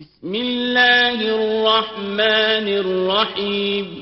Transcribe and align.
بسم 0.00 0.32
اللہ 0.32 1.18
الرحمن 1.18 2.66
الرحیم۔ 2.66 4.00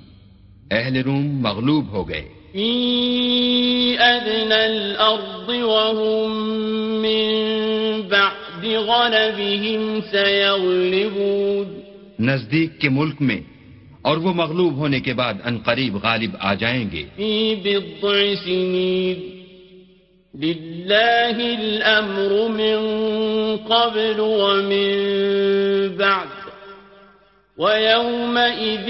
اہل 0.70 0.96
روم 0.96 1.42
مغلوب 1.42 1.88
ہو 1.88 2.08
گئے۔ 2.08 2.28
فی 2.52 3.96
ادنى 3.98 4.54
الارض 4.54 5.48
وهم 5.48 7.02
من 7.02 7.61
بعد 8.62 8.72
غلبهم 8.74 9.98
سيغلبون. 10.10 11.80
نزدیک 12.20 12.80
کے 12.80 12.88
ملک 12.88 13.14
میں 13.20 13.40
اور 14.02 14.16
وہ 14.16 14.34
مغلوب 14.34 14.76
ہونے 14.76 15.00
کے 15.00 15.14
بعد 15.14 15.34
ان 15.44 15.58
قریب 15.58 15.96
غالب 16.02 16.30
آ 16.40 16.54
جائیں 16.54 16.84
گے. 16.92 17.02
في 17.16 17.54
بضع 17.54 18.34
سنين 18.44 19.42
لله 20.34 21.40
الأمر 21.60 22.48
من 22.48 22.78
قبل 23.56 24.14
ومن 24.18 24.92
بعد. 25.96 26.26
ويومئذ 27.58 28.88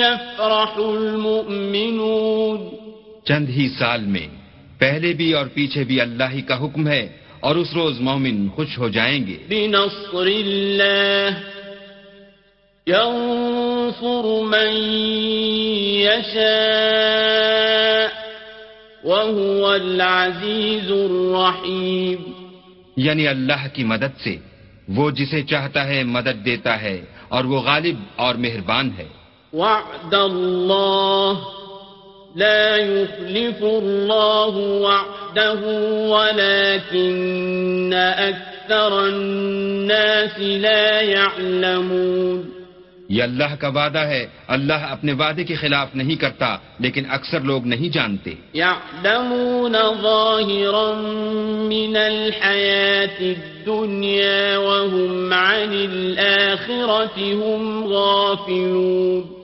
يفرح 0.00 0.78
المؤمنون. 0.78 2.58
چند 3.24 3.48
ہی 3.48 3.68
سال 3.78 4.00
میں 4.00 4.26
پہلے 4.78 5.12
بھی 5.12 5.32
اور 5.32 5.46
پیچھے 5.46 5.84
بھی 5.84 6.00
اللہ 6.00 6.24
ہی 6.32 6.40
کا 6.40 6.64
حکم 6.64 6.88
ہے 6.88 7.19
اور 7.40 7.56
اس 7.56 7.68
روز 7.74 8.00
مومن 8.00 8.48
خوش 8.48 8.78
ہو 8.78 8.88
جائیں 8.88 9.26
گے۔ 9.26 9.36
بنصر 9.48 10.26
الله 10.26 11.38
ينصر 12.86 14.42
من 14.42 14.72
يشاء 16.00 17.10
وهو 19.04 19.66
العزيز 19.66 20.90
الرحيم 20.90 22.32
یعنی 22.96 23.28
اللہ 23.28 23.66
کی 23.72 23.84
مدد 23.84 24.20
سے 24.24 24.36
وہ 24.88 25.10
جسے 25.10 25.42
چاہتا 25.42 25.86
ہے 25.86 26.04
مدد 26.04 26.44
دیتا 26.44 26.82
ہے 26.82 27.04
اور 27.28 27.44
وہ 27.44 27.60
غالب 27.60 27.96
اور 28.16 28.34
مہربان 28.34 28.90
ہے۔ 28.98 29.08
وعد 29.52 30.14
الله 30.14 31.59
لا 32.36 32.76
يخلف 32.76 33.62
الله 33.62 34.56
وعده 34.56 35.60
ولكن 36.08 37.94
أكثر 38.18 38.92
الناس 38.92 40.38
لا 40.38 41.00
يعلمون. 41.00 42.42
یہ 43.08 43.22
اللہ 43.22 43.54
کا 43.58 43.68
وعدہ 43.68 43.98
ہے 43.98 44.26
اللہ 44.48 44.72
اپنے 44.72 45.12
وعدے 45.12 45.44
کے 45.44 45.54
خلاف 45.54 45.88
نہیں 45.94 46.16
کرتا 46.16 46.56
لیکن 46.78 47.02
اکثر 47.10 47.40
لوگ 47.40 47.66
نہیں 47.66 47.88
جانتے۔ 47.88 48.34
يعلمون 48.54 49.72
ظاهرا 50.02 50.92
من 51.68 51.96
الحياة 51.96 53.18
الدنيا 53.20 54.56
وهم 54.56 55.32
عن 55.32 55.88
الآخرة 55.92 57.18
هم 57.32 57.92
غافلون. 57.92 59.39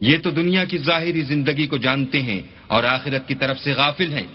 یہ 0.00 0.18
تو 0.18 0.30
دنیا 0.30 0.64
کی 0.64 0.78
ظاہری 0.78 1.22
زندگی 1.22 1.66
کو 1.66 1.76
جانتے 1.76 2.22
ہیں 2.22 2.40
اور 2.66 2.84
آخرت 2.84 3.28
کی 3.28 3.34
طرف 3.34 3.58
سے 3.58 3.72
غافل 3.72 4.12
ہیں 4.12 4.26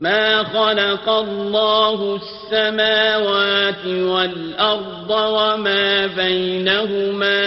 ما 0.00 0.42
خلق 0.42 1.08
الله 1.08 2.20
السماوات 2.22 3.86
والأرض 3.86 5.10
وما 5.10 6.06
بينهما 6.06 7.42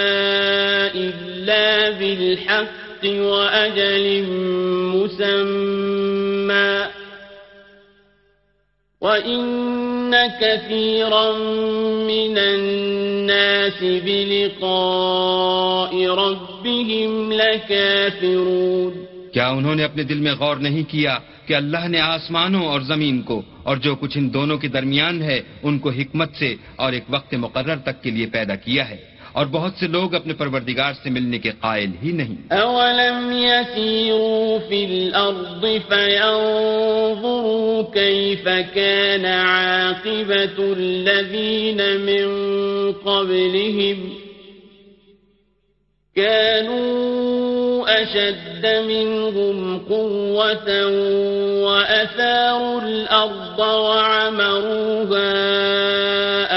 إلا 0.96 1.90
بالحق 1.90 3.04
وأجل 3.06 4.24
مسمى. 4.94 6.88
وإن 9.02 9.97
كثيرا 10.16 11.38
من 12.08 12.38
الناس 12.38 13.84
بلقاء 14.06 15.94
ربهم 16.08 17.34
لكافرون 17.34 18.94
کیا 19.34 19.48
انہوں 19.48 19.76
نے 19.76 19.84
اپنے 19.84 20.04
دل 20.04 20.18
میں 20.18 20.34
غور 20.40 20.56
نہیں 20.56 20.84
کیا 20.90 21.18
کہ 21.46 21.54
اللہ 21.54 21.88
نے 21.88 22.00
آسمانوں 22.00 22.66
اور 22.66 22.82
زمین 22.82 23.22
کو 23.22 23.42
اور 23.64 23.78
جو 23.78 23.96
کچھ 23.96 24.18
ان 24.18 24.34
دونوں 24.34 24.58
کے 24.58 24.68
درمیان 24.68 25.22
ہے 25.22 25.42
ان 25.64 25.80
کو 25.80 25.90
حکمت 25.90 26.36
سے 26.36 26.56
اور 26.76 26.94
ایک 26.94 27.04
وقت 27.10 27.34
مقرر 27.34 27.78
تک 27.84 28.04
کے 28.04 28.12
لیے 28.12 28.26
پیدا 28.26 28.56
کیا 28.56 28.90
ہے؟ 28.90 28.98
اور 29.38 29.46
بہت 29.54 29.74
سے 29.80 29.88
لوگ 29.88 30.14
اپنے 30.16 30.34
پروردگار 30.34 30.94
سے 31.04 31.10
ملنے 31.16 31.38
کے 31.40 31.52
قائل 31.62 31.92
ہی 32.04 32.12
نہیں 32.20 32.38
اولم 32.54 33.20
يسيروا 33.32 34.60
في 34.70 34.80
الأرض 34.86 35.66
فينظروا 35.90 37.84
كيف 37.94 38.48
كان 38.76 39.26
عاقبة 39.26 40.58
الذين 40.78 41.82
من 42.08 42.28
قبلهم 42.94 43.98
كانوا 46.16 48.02
أشد 48.02 48.66
منهم 48.88 49.80
قوة 49.80 50.70
وأثاروا 51.66 52.82
الأرض 52.82 53.60
وعمروها 53.60 55.34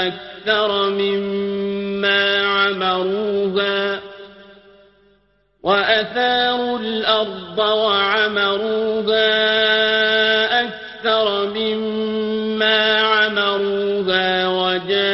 أكثر 0.07 0.89
مما 0.89 1.80
عمروها 2.71 3.99
وأثاروا 5.63 6.79
الأرض 6.79 7.59
وعمروها 7.59 9.31
أكثر 10.63 11.49
مما 11.49 12.99
عمروها 12.99 14.47
وجاءتهم 14.47 15.11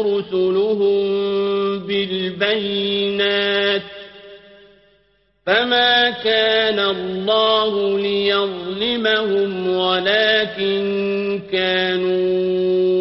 رسلهم 0.00 1.08
بالبينات 1.86 3.82
فما 5.46 6.10
كان 6.10 6.78
الله 6.78 7.98
ليظلمهم 7.98 9.76
ولكن 9.76 11.40
كانوا 11.52 12.99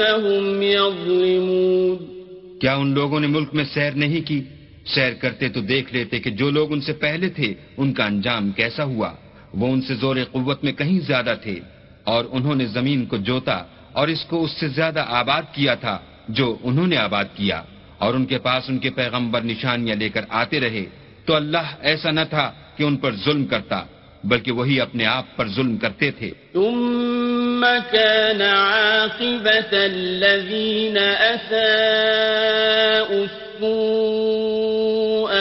أنفسهم 0.00 0.62
يظلمون 0.62 2.14
کیا 2.60 2.74
ان 2.74 2.94
لوگوں 2.94 3.20
نے 3.20 3.26
ملک 3.26 3.48
میں 3.52 3.64
سیر 3.74 3.90
نہیں 3.90 4.28
کی؟ 4.28 4.42
سیر 4.86 5.12
کرتے 5.12 5.48
تو 5.48 5.60
دیکھ 5.60 5.94
لیتے 5.94 6.18
کہ 6.18 6.30
جو 6.30 6.50
لوگ 6.50 6.72
ان 6.72 6.80
سے 6.80 6.92
پہلے 6.92 7.28
تھے، 7.28 7.54
ان 7.76 7.92
کا 7.92 8.04
انجام 8.04 8.50
کیسا 8.50 8.84
ہوا؟ 8.84 9.12
وہ 9.54 9.72
ان 9.72 9.82
سے 9.82 9.94
زور 9.94 10.16
قوت 10.32 10.64
میں 10.64 10.72
کہیں 10.72 11.00
زیادہ 11.00 11.34
تھے، 11.42 11.60
اور 12.04 12.24
انہوں 12.30 12.54
نے 12.54 12.66
زمین 12.66 13.06
کو 13.06 13.16
جوتا 13.16 13.62
اور 13.92 14.08
اس 14.08 14.24
کو 14.24 14.44
اس 14.44 14.50
سے 14.50 14.68
زیادہ 14.68 15.04
آباد 15.08 15.42
کیا 15.52 15.74
تھا 15.74 15.98
جو 16.28 16.56
انہوں 16.62 16.86
نے 16.86 16.96
آباد 16.96 17.24
کیا۔ 17.34 17.62
اور 17.98 18.14
ان 18.14 18.24
کے 18.24 18.38
پاس 18.38 18.64
ان 18.68 18.78
کے 18.78 18.90
پیغمبر 18.90 19.40
نشانیاں 19.40 19.96
لے 19.96 20.08
کر 20.08 20.20
آتے 20.28 20.60
رہے۔ 20.60 20.84
تو 21.24 21.34
اللہ 21.34 21.74
ایسا 21.80 22.10
نہ 22.10 22.20
تھا 22.30 22.52
کہ 22.76 22.82
ان 22.82 22.96
پر 22.96 23.14
ظلم 23.24 23.46
کرتا۔ 23.46 23.82
بلکہ 24.24 24.52
وہی 24.52 24.80
اپنے 24.80 25.06
آپ 25.06 25.36
پر 25.36 25.48
ظلم 25.48 25.76
کرتے 25.76 26.10
تھے۔ 26.10 26.30
ثم 26.52 27.66
كان 27.90 28.42
عاقبة 28.42 29.72
الذين 29.72 30.98
أساءوا 31.20 33.10
السوء 33.10 35.34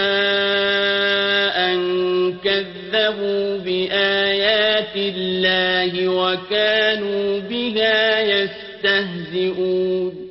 أن 1.55 2.31
كذبوا 2.44 3.57
بآيات 3.63 4.95
الله 4.95 6.18
وكانوا 6.18 7.50
بها 7.50 8.19
يستهزئون۔ 8.19 10.27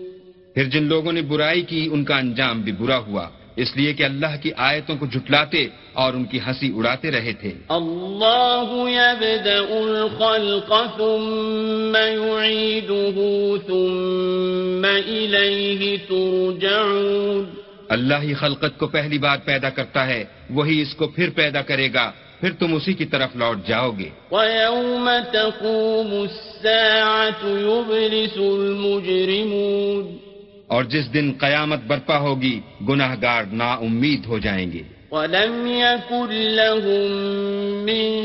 پھر 0.55 0.65
جن 0.65 0.83
لوگوں 0.83 1.13
نے 1.13 1.23
برائی 1.23 1.63
کی 1.63 1.89
ان 1.93 2.05
کا 2.05 2.19
انجام 2.19 2.61
بھی 2.61 2.73
برا 2.73 2.99
ہوا۔ 2.99 3.29
اس 3.57 3.77
لیے 3.77 3.93
کہ 3.93 4.03
اللہ 4.03 4.43
کی 4.43 4.51
آیتوں 4.57 4.97
کو 4.97 5.07
جھٹلاتے 5.07 5.67
اور 5.93 6.13
ان 6.13 6.25
کی 6.25 6.39
ہنسی 6.47 6.73
اڑاتے 6.77 7.11
رہے 7.11 7.33
تھے۔ 7.33 7.53
الله 7.69 8.89
يبدأ 8.89 9.75
الخلق 9.77 10.73
ثم 10.97 11.97
يعيده 11.97 13.21
ثم 13.67 14.87
إليه 15.07 15.95
ترجعون۔ 16.09 17.45
اللہ 17.89 18.15
ہی 18.23 18.35
خلقت 18.35 18.79
کو 18.79 18.87
پہلی 18.87 19.19
بار 19.19 19.37
پیدا 19.45 19.71
کرتا 19.71 20.07
ہے 20.07 20.25
وہی 20.51 20.83
اس 20.83 20.95
کو 20.95 21.07
پھر 21.07 21.31
پیدا 21.31 21.63
کرے 21.63 21.89
گا 21.95 22.13
پھر 22.41 22.53
تم 22.53 22.75
اسی 22.75 22.93
کی 22.93 23.05
طرف 23.05 23.37
لوٹ 23.37 23.67
جاؤ 23.67 23.91
گے۔ 23.99 24.09
ويوم 24.31 25.11
تقوم 25.33 26.21
الساعة 26.21 27.51
يبلس 27.61 28.37
المجرمون۔ 28.37 30.32
اور 30.73 30.85
جس 30.85 31.15
دن 31.15 31.33
قیامت 31.39 31.79
برپا 31.87 32.19
ہوگی 32.19 32.61
گناہ 32.89 33.17
گار 33.23 33.43
نا 33.53 33.73
امید 33.73 34.27
ہو 34.27 34.39
جائیں 34.39 34.73
گے۔ 34.73 34.83
ولم 35.11 35.67
يكن 35.67 36.33
لهم 36.33 37.85
من 37.85 38.23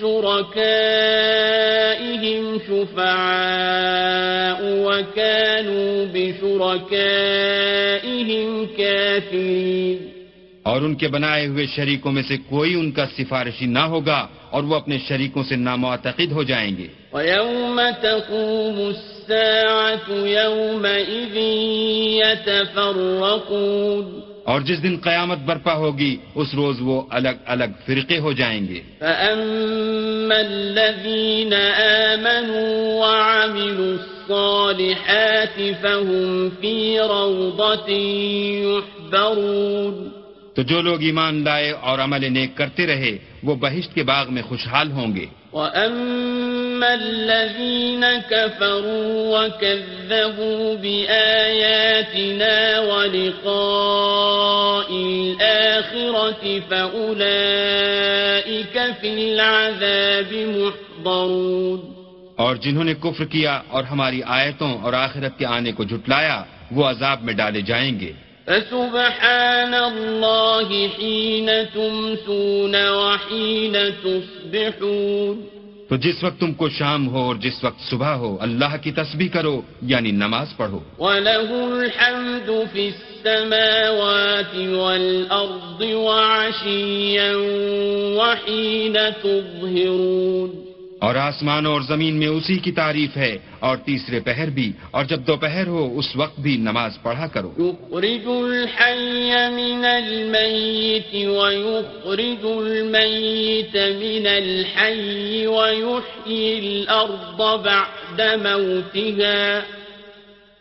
شركائهم 0.00 2.58
شفعاء 2.66 4.62
وكانوا 4.62 6.04
بشركائهم 6.12 8.64
كافرين۔ 8.76 10.06
اور 10.62 10.80
ان 10.80 10.94
کے 10.94 11.08
بنائے 11.08 11.46
ہوئے 11.46 11.66
شریکوں 11.66 12.12
میں 12.12 12.22
سے 12.28 12.36
کوئی 12.36 12.74
ان 12.74 12.92
کا 12.92 13.04
سفارشی 13.18 13.66
نہ 13.66 13.78
ہوگا 13.78 14.26
اور 14.50 14.62
وہ 14.62 14.74
اپنے 14.74 14.98
شریکوں 14.98 15.44
سے 15.44 15.56
نامعتقد 15.56 16.32
ہو 16.32 16.42
جائیں 16.42 16.76
گے۔ 16.76 16.86
وَيَوْمَ 17.16 17.80
تَقُومُ 18.02 18.88
السَّاعَةُ 18.88 20.26
يَوْمَئِذٍ 20.26 21.36
يَتَفَرَّقُونَ 22.26 24.20
اور 24.44 24.60
جس 24.60 24.82
دن 24.82 24.96
قیامت 25.02 25.38
برپا 25.38 25.74
ہوگی 25.74 26.16
اس 26.34 26.54
روز 26.54 26.76
وہ 26.80 27.02
الگ 27.10 27.28
الگ 27.46 27.64
فرقے 27.86 28.18
ہو 28.18 28.32
جائیں 28.32 28.68
گے۔ 28.68 28.80
فَأَمَّا 28.98 30.38
الَّذِينَ 30.38 31.54
آمَنُوا 31.82 33.06
وَعَمِلُوا 33.06 33.92
الصَّالِحَاتِ 33.92 35.72
فَهُمْ 35.80 36.48
فِي 36.60 36.98
رَوْضَةٍ 36.98 37.90
يُحْبَرُونَ 38.64 40.08
تو 40.54 40.62
جو 40.62 40.82
لوگ 40.82 41.02
ایمان 41.02 41.44
لائے 41.44 41.70
اور 41.70 41.98
عمل 41.98 42.32
نیک 42.32 42.56
کرتے 42.56 42.86
رہے 42.86 43.18
وہ 43.42 43.54
بہشت 43.54 43.94
کے 43.94 44.02
باغ 44.02 44.32
میں 44.34 44.42
خوشحال 44.42 44.90
ہوں 44.90 45.16
گے۔ 45.16 45.26
وَأَمَّا 45.52 46.65
ثم 46.76 46.84
الذين 46.84 48.04
كفروا 48.30 49.38
وكذبوا 49.38 50.74
بآياتنا 50.74 52.80
ولقاء 52.80 54.90
الآخرة 54.90 56.58
فأولئك 56.68 58.78
في 59.00 59.08
العذاب 59.08 60.32
محضرون. 60.32 61.80
اور 62.36 62.56
جنہوں 62.56 62.84
نے 62.84 62.94
کفر 62.94 63.24
کیا 63.24 63.60
اور 63.68 63.84
ہماری 63.84 64.20
آیتوں 64.26 64.82
اور 64.82 64.92
آخرت 64.92 65.38
کے 65.38 65.46
آنے 65.46 65.72
کو 65.72 65.84
جھٹلایا 65.84 66.42
وہ 66.70 66.84
عذاب 66.84 67.22
میں 67.22 67.34
ڈالے 67.34 67.60
جائیں 67.60 68.00
گے۔ 68.00 68.12
فسبحان 68.44 69.74
الله 69.74 70.72
حين 70.72 71.50
تمسون 71.72 72.74
وحين 72.74 73.76
تصبحون۔ 74.02 75.55
تو 75.88 75.96
جس 75.96 76.24
وقت 76.24 76.40
تم 76.40 76.52
کو 76.52 76.68
شام 76.68 77.08
ہو 77.08 77.18
اور 77.18 77.36
جس 77.36 77.64
وقت 77.64 77.80
صبح 77.80 78.08
ہو، 78.08 78.36
اللہ 78.40 78.76
کی 78.82 78.92
تسبیح 78.92 79.28
کرو 79.28 79.60
یعنی 79.82 80.10
نماز 80.10 80.56
پڑھو۔ 80.56 80.80
وَلَهُ 80.98 81.78
الْحَمْدُ 81.78 82.52
فِي 82.72 82.88
السَّمَاوَاتِ 82.88 84.66
وَالْأَرْضِ 84.66 85.92
وَعَشِيًّا 85.92 87.36
وَحِينَ 88.16 88.98
تُظْهِرُونَ 89.22 90.65
اور 91.06 91.14
آسمان 91.14 91.66
اور 91.66 91.80
زمین 91.80 92.16
میں 92.16 92.26
اسی 92.26 92.56
کی 92.56 92.72
تعریف 92.72 93.16
ہے، 93.16 93.38
اور 93.58 93.76
تیسرے 93.76 94.20
پہر 94.20 94.50
بھی، 94.50 94.72
اور 94.90 95.04
جب 95.04 95.20
دوپہر 95.26 95.66
ہو، 95.66 95.98
اس 95.98 96.16
وقت 96.16 96.40
بھی 96.40 96.56
نماز 96.56 97.02
پڑھا 97.02 97.26
کرو۔ 97.26 97.52
يخرج 97.58 98.28
الحي 98.28 99.30
من 99.50 99.84
الميت 99.84 101.14
ويخرج 101.14 102.44
الميت 102.44 103.76
من 103.76 104.26
الحي 104.26 105.46
ويحيي 105.46 106.58
الأرض 106.58 107.40
بعد 107.40 108.20
موتها، 108.42 109.60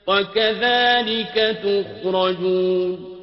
وكذلك 0.08 1.40
تخرجون۔ 1.64 3.15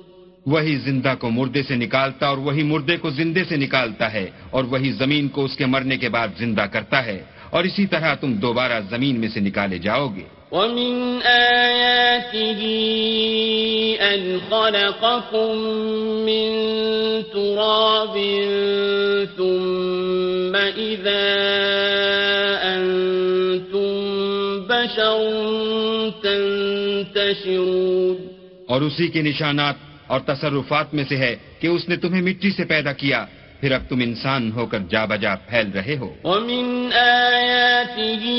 وہی 0.47 0.77
زندہ 0.77 1.15
کو 1.19 1.31
مردے 1.31 1.63
سے 1.63 1.77
نکالتا 1.77 2.27
اور 2.27 2.39
وہی 2.39 2.63
مردے 2.63 2.97
کو 2.97 3.11
زندے 3.11 3.45
سے 3.45 3.57
نکالتا 3.57 4.13
ہے 4.13 4.31
اور 4.51 4.65
وہی 4.65 4.93
زمین 4.93 5.29
کو 5.29 5.45
اس 5.45 5.57
کے 5.57 5.67
مرنے 5.67 5.97
کے 5.97 6.09
بعد 6.09 6.29
زندہ 6.39 6.61
کرتا 6.61 7.07
ہے 7.07 7.23
اور 7.51 7.65
اسی 7.65 7.87
طرح 7.87 8.15
تم 8.15 8.33
دوبارہ 8.33 8.81
زمین 8.91 9.21
میں 9.21 9.29
سے 9.29 9.41
نکالے 9.41 9.79
جاؤ 9.79 10.09
گے۔ 10.09 10.23
وَمِنْ 10.53 11.27
آيَاتِهِ 11.27 12.65
أَنْ 14.15 14.39
خَلَقَكُم 14.51 15.59
مِّن 16.25 16.53
تُرَابٍ 17.33 18.19
ثُمَّ 19.37 20.59
إِذَا 20.59 21.39
أَنْتُمْ 22.75 24.07
بَشَرٌ 24.67 25.21
تَنْتَشِرُونَ۔ 26.23 28.17
اور 28.67 28.81
اسی 28.81 29.09
کے 29.09 29.23
نشانات 29.23 29.92
اور 30.13 30.21
تصرفات 30.21 30.95
میں 30.95 31.05
سے 31.09 31.17
ہے 31.17 31.37
کہ 31.59 31.67
اس 31.67 31.89
نے 31.89 31.97
تمہیں 31.97 32.23
مٹی 32.23 32.51
سے 32.51 32.65
پیدا 32.65 32.93
کیا۔ 32.93 33.25
پھر 33.61 33.73
اب 33.73 33.83
تم 33.89 34.01
انسان 34.01 34.53
ہو 34.53 34.67
کر 34.67 34.79
جا 34.91 35.05
بجا 35.05 35.35
پھیل 35.35 35.71
رہے 35.75 35.97
ہو۔ 35.97 36.15
وَمِنْ 36.25 36.95
آيَاتِهِ 36.95 38.31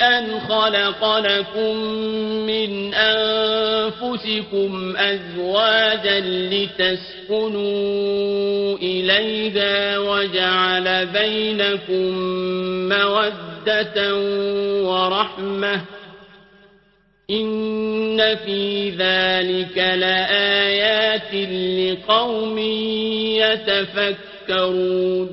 أَنْ 0.00 0.48
خَلَقَ 0.48 1.20
لَكُم 1.20 1.96
مِّنْ 2.46 2.94
أَنفُسِكُمْ 2.94 5.00
أَزْوَاجًا 5.00 6.48
لِتَسْكُنُوا 6.50 8.78
إِلَيْهَا 8.78 9.98
وَجَعَلَ 9.98 11.04
بَيْنَكُم 11.12 12.18
مَّوَدَّةً 12.88 14.10
وَرَحْمَةً 14.84 16.01
ان 17.32 18.20
فی 18.44 18.90
ذلك 18.90 19.78
لآیات 19.78 21.34
لقوم 21.34 22.58
يتفکرون 23.38 25.28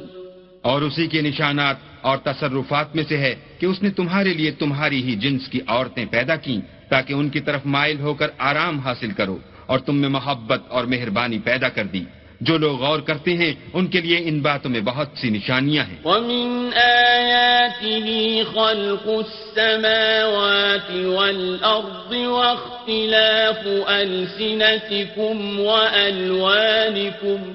اور 0.61 0.81
اسی 0.81 1.07
کے 1.07 1.21
نشانات 1.21 1.77
اور 2.01 2.17
تصرفات 2.17 2.95
میں 2.95 3.03
سے 3.09 3.17
ہے 3.17 3.35
کہ 3.59 3.65
اس 3.65 3.83
نے 3.83 3.89
تمہارے 3.89 4.33
لیے 4.33 4.51
تمہاری 4.51 5.03
ہی 5.03 5.15
جنس 5.15 5.47
کی 5.47 5.59
عورتیں 5.67 6.05
پیدا 6.05 6.35
کی 6.35 6.59
تاکہ 6.89 7.13
ان 7.13 7.29
کی 7.29 7.39
طرف 7.39 7.61
مائل 7.65 7.99
ہو 7.99 8.13
کر 8.13 8.29
آرام 8.37 8.79
حاصل 8.79 9.11
کرو 9.11 9.37
اور 9.65 9.79
تم 9.79 9.95
میں 9.95 10.09
محبت 10.09 10.61
اور 10.67 10.83
مہربانی 10.85 11.39
پیدا 11.39 11.69
کر 11.69 11.83
دی۔ 11.83 12.03
جو 12.41 12.57
لوگ 12.57 12.79
غور 12.79 12.99
کرتے 12.99 13.33
ہیں 13.33 13.53
ان 13.73 13.87
کے 13.87 14.01
لیے 14.01 14.17
ان 14.17 14.41
باتوں 14.41 14.71
میں 14.71 14.79
بہت 14.79 15.07
سی 15.15 15.29
نشانیاں 15.29 15.83
ہیں۔ 15.83 16.07
وَمِنْ 16.07 16.77
آيَاتِهِ 16.77 18.43
خَلْقُ 18.53 19.09
السَّمَاوَاتِ 19.09 21.05
وَالْأَرْضِ 21.05 22.25
وَاخْتِلَافُ 22.25 23.91
أَلْسِنَتِكُمْ 23.91 25.59
وَأَلْوَانِكُمْ 25.59 27.53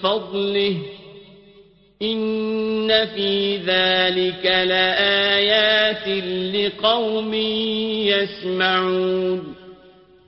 فَضْلِهِ 0.00 0.74
إِنَّ 2.04 2.92
فِي 3.14 3.58
ذَلِكَ 3.66 4.64
لَآيَاتٍ 4.64 6.26
لِقَوْمٍ 6.26 7.34
يَسْمَعُونَ 8.06 9.57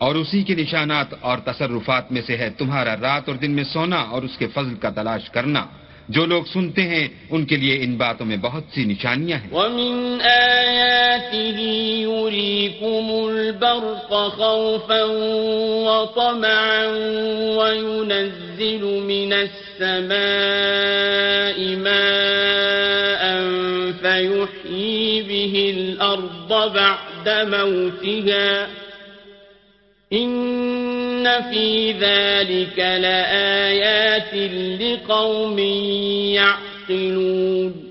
اور 0.01 0.15
اسی 0.15 0.43
کے 0.43 0.55
نشانات 0.55 1.07
اور 1.21 1.39
تصرفات 1.39 2.13
میں 2.13 2.23
سے 2.27 2.37
ہے 2.37 2.51
تمہارا 2.51 2.97
رات 3.03 3.29
اور 3.29 3.37
دن 3.37 3.51
میں 3.51 3.65
سونا 3.65 3.97
اور 3.97 4.23
اس 4.23 4.39
کے 4.39 4.47
فضل 4.47 4.75
کا 4.75 4.91
تلاش 4.91 5.31
کرنا۔ 5.31 5.67
جو 6.09 6.27
لوگ 6.27 6.45
سنتے 6.45 6.83
ہیں، 6.83 7.09
ان 7.31 7.45
کے 7.45 7.57
لیے 7.57 7.83
ان 7.83 7.97
باتوں 7.97 8.27
میں 8.27 8.37
بہت 8.37 8.63
سی 8.75 8.85
نشانیاں 8.85 9.39
ہیں۔ 9.39 9.55
وَمِنْ 9.55 10.23
آيَاتِهِ 10.23 12.03
يُرِيكُمُ 12.03 13.31
الْبَرْقَ 13.31 14.09
خَوْفًا 14.09 15.91
وَطَمَعًا 15.91 16.87
وَيُنَزِّلُ 17.57 19.03
مِنَ 19.03 19.35
السَّمَاءِ 19.35 21.77
مَاءً 21.77 23.41
فَيُحْيِي 24.01 25.23
بِهِ 25.23 25.79
الْأَرْضَ 25.79 26.49
بَعْدَ 26.49 27.57
مَوْتِهَا۔ 27.57 28.67
فی 31.25 31.93
ذلك 31.93 32.79
لآیات 32.79 34.35
لقوم 34.81 35.59
یعقلون 36.35 37.91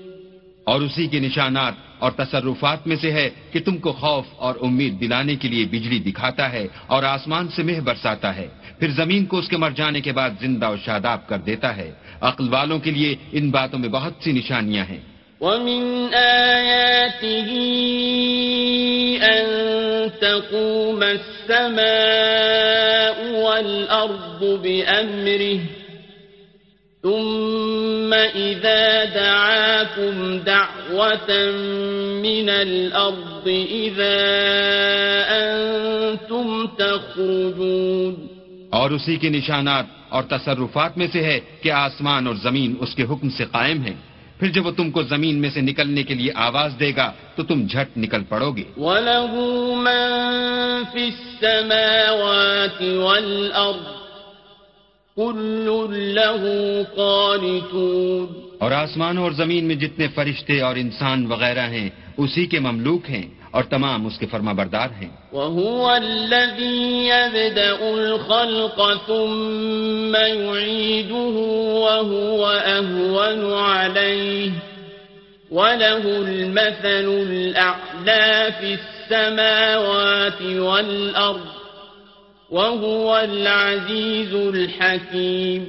اور 0.64 0.80
اسی 0.80 1.06
کے 1.06 1.18
نشانات 1.18 1.72
اور 1.98 2.10
تصرفات 2.10 2.86
میں 2.86 2.96
سے 2.96 3.12
ہے 3.12 3.30
کہ 3.52 3.60
تم 3.60 3.78
کو 3.78 3.92
خوف 3.92 4.24
اور 4.36 4.54
امید 4.62 5.00
دلانے 5.00 5.36
کے 5.36 5.48
لیے 5.48 5.64
بجلی 5.64 5.98
دکھاتا 5.98 6.52
ہے 6.52 6.66
اور 6.86 7.02
آسمان 7.02 7.48
سے 7.48 7.62
مہ 7.62 7.80
برساتا 7.80 8.36
ہے۔ 8.36 8.48
پھر 8.78 8.90
زمین 8.90 9.26
کو 9.26 9.38
اس 9.38 9.48
کے 9.48 9.56
مر 9.56 9.70
جانے 9.70 10.00
کے 10.00 10.12
بعد 10.12 10.30
زندہ 10.40 10.70
و 10.70 10.76
شاداب 10.84 11.28
کر 11.28 11.38
دیتا 11.38 11.76
ہے۔ 11.76 11.92
عقل 12.20 12.48
والوں 12.48 12.78
کے 12.78 12.90
لیے 12.90 13.16
ان 13.32 13.50
باتوں 13.50 13.78
میں 13.78 13.88
بہت 13.88 14.12
سی 14.24 14.32
نشانیاں 14.32 14.84
ہیں۔ 14.84 15.09
ومن 15.40 16.14
آياته 16.14 17.50
أن 19.22 20.10
تقوم 20.20 21.02
السماء 21.02 21.80
والأرض 23.44 24.60
بأمره 24.62 25.60
ثم 27.02 28.14
إذا 28.14 29.04
دعاكم 29.04 30.38
دعوة 30.38 31.50
من 32.22 32.48
الأرض 32.48 33.48
إذا 33.70 34.20
أنتم 35.40 36.68
تخرجون 36.78 38.16
اور 38.70 38.90
اسی 38.90 39.16
کے 39.16 39.28
نشانات 39.28 39.84
اور 40.08 40.22
تصرفات 40.22 40.98
میں 40.98 41.06
سے 41.12 41.24
ہے 41.24 41.40
کہ 41.62 41.72
آسمان 41.72 42.26
اور 42.26 42.34
زمین 42.34 42.76
اس 42.80 42.94
کے 42.94 43.02
حکم 43.02 43.30
سے 43.30 43.44
قائم 43.44 43.82
ہیں۔ 43.82 44.09
پھر 44.40 44.48
جب 44.48 44.66
وہ 44.66 44.70
تم 44.70 44.90
کو 44.90 45.02
زمین 45.02 45.36
میں 45.36 45.50
سے 45.50 45.60
نکلنے 45.60 46.02
کے 46.02 46.14
لیے 46.14 46.30
آواز 46.34 46.74
دے 46.80 46.92
گا 46.96 47.12
تو 47.36 47.42
تم 47.42 47.66
جھٹ 47.66 47.98
نکل 47.98 48.24
پڑو 48.24 48.52
گے۔ 48.52 48.62
وَلَهُ 48.76 49.36
مَن 49.76 50.12
فِي 50.92 51.02
السَّمَاوَاتِ 51.02 52.88
وَالْأَرْضِ 52.88 53.86
كُلٌّ 55.16 55.92
لَهُ 55.92 56.48
قَانِتُونَ۔ 56.96 58.40
اور 58.58 58.70
آسمانوں 58.70 59.22
اور 59.22 59.32
زمین 59.32 59.64
میں 59.64 59.74
جتنے 59.74 60.08
فرشتے 60.14 60.60
اور 60.60 60.76
انسان 60.76 61.26
وغیرہ 61.26 61.66
ہیں 61.68 61.90
اسی 62.16 62.46
کے 62.46 62.60
مملوک 62.60 63.10
ہیں۔ 63.10 63.39
اور 63.50 63.62
تمام 63.62 64.06
اس 64.06 64.18
کے 64.18 64.26
فرما 64.26 64.52
بردار 64.52 64.88
ہیں۔ 65.02 65.08
وهو 65.32 65.90
الذي 65.90 67.08
يبدأ 67.08 67.86
الخلق 67.86 68.80
ثم 69.06 70.16
يعيده 70.16 71.34
وهو 71.84 72.52
أهون 72.66 73.52
عليه 73.52 74.50
وله 75.50 76.02
المثل 76.04 77.06
الأعلى 77.30 78.48
في 78.60 78.72
السماوات 78.72 80.42
والأرض 80.42 81.46
وهو 82.50 83.14
العزيز 83.14 84.34
الحكيم۔ 84.34 85.64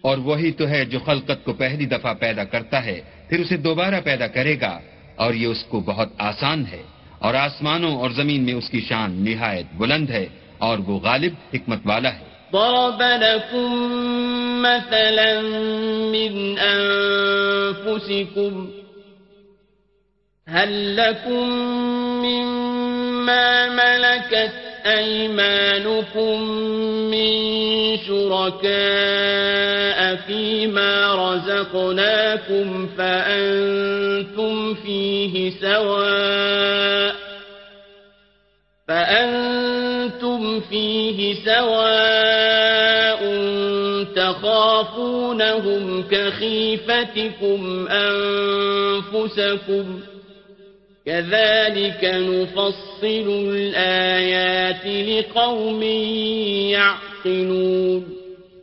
اور 0.00 0.18
وہی 0.18 0.52
تو 0.52 0.68
ہے 0.68 0.84
جو 0.84 0.98
خلقت 0.98 1.44
کو 1.44 1.52
پہلی 1.52 1.86
دفعہ 1.86 2.14
پیدا 2.14 2.44
کرتا 2.44 2.84
ہے 2.84 3.00
پھر 3.28 3.38
اسے 3.38 3.56
دوبارہ 3.56 4.00
پیدا 4.04 4.26
کرے 4.26 4.60
گا 4.60 4.80
اور 5.16 5.34
یہ 5.34 5.46
اس 5.46 5.64
کو 5.64 5.80
بہت 5.80 6.08
آسان 6.18 6.64
ہے۔ 6.66 6.97
اور 7.18 7.34
آسمانوں 7.34 7.96
اور 7.96 8.10
زمین 8.10 8.44
میں 8.44 8.54
اس 8.54 8.70
کی 8.70 8.80
شان 8.80 9.12
نہایت 9.12 9.66
بلند 9.74 10.10
ہے 10.10 10.26
اور 10.58 10.78
وہ 10.78 11.00
غالب 11.00 11.32
حکمت 11.54 11.78
والا 11.84 12.14
ہے۔ 12.14 12.28
ضرب 12.52 13.02
لكم 13.02 13.72
مثلا 14.62 15.40
من 16.12 16.58
أنفسكم 16.58 18.52
هل 20.48 20.96
لكم 20.96 21.44
مما 22.24 23.66
ملكت 23.66 24.67
أيمانكم 24.96 26.42
من 27.10 27.48
شركاء 28.06 28.78
فيما 30.26 31.14
رزقناكم 31.14 32.88
فأنتم 32.98 34.74
فيه 34.74 35.50
سواء 35.60 37.14
فأنتم 38.88 40.60
فيه 40.60 41.34
سواء 41.44 43.18
تخافونهم 44.16 46.04
كخيفتكم 46.10 47.88
أنفسكم 49.10 50.00
كذلك 51.08 52.04
نفصل 52.04 53.26
الآيات 53.56 54.86
لقوم 54.86 55.82
يعقلون. 56.72 58.02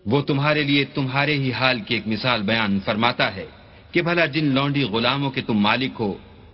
وہ 0.06 0.22
تمہارے 0.22 0.64
لیے 0.64 0.84
تمہارے 0.86 1.34
ہی 1.34 1.52
حال 1.52 1.80
کی 1.80 1.94
ایک 1.96 2.08
مثال 2.08 2.42
بیان 2.42 2.80
فرماتا 2.86 3.36
ہے 3.36 3.46
کہ 3.92 4.02
بھلا 4.02 4.26
جن 4.26 4.46
لونڈی 4.46 4.84
غلاموں 4.84 5.32
کے 5.32 5.42
تم 5.42 5.58
مالک 5.58 5.94
ہو، 6.00 6.14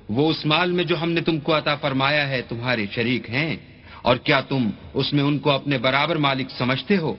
وہ 0.10 0.30
اس 0.30 0.46
مال 0.46 0.72
میں 0.72 0.84
جو 0.84 0.96
ہم 1.02 1.12
نے 1.12 1.22
تم 1.22 1.40
کو 1.40 1.58
عطا 1.58 1.76
فرمایا 1.76 2.30
ہے 2.30 2.42
تمہارے 2.42 2.86
شریک 2.96 3.30
ہیں؟ 3.30 3.58
اور 4.02 4.16
کیا 4.18 4.40
تم 4.42 4.70
اس 4.94 5.14
میں 5.14 5.24
ان 5.24 5.40
کو 5.40 5.52
اپنے 5.52 5.78
برابر 5.78 6.16
مالک 6.16 6.48
سمجھتے 6.58 6.98
ہو؟ 6.98 7.16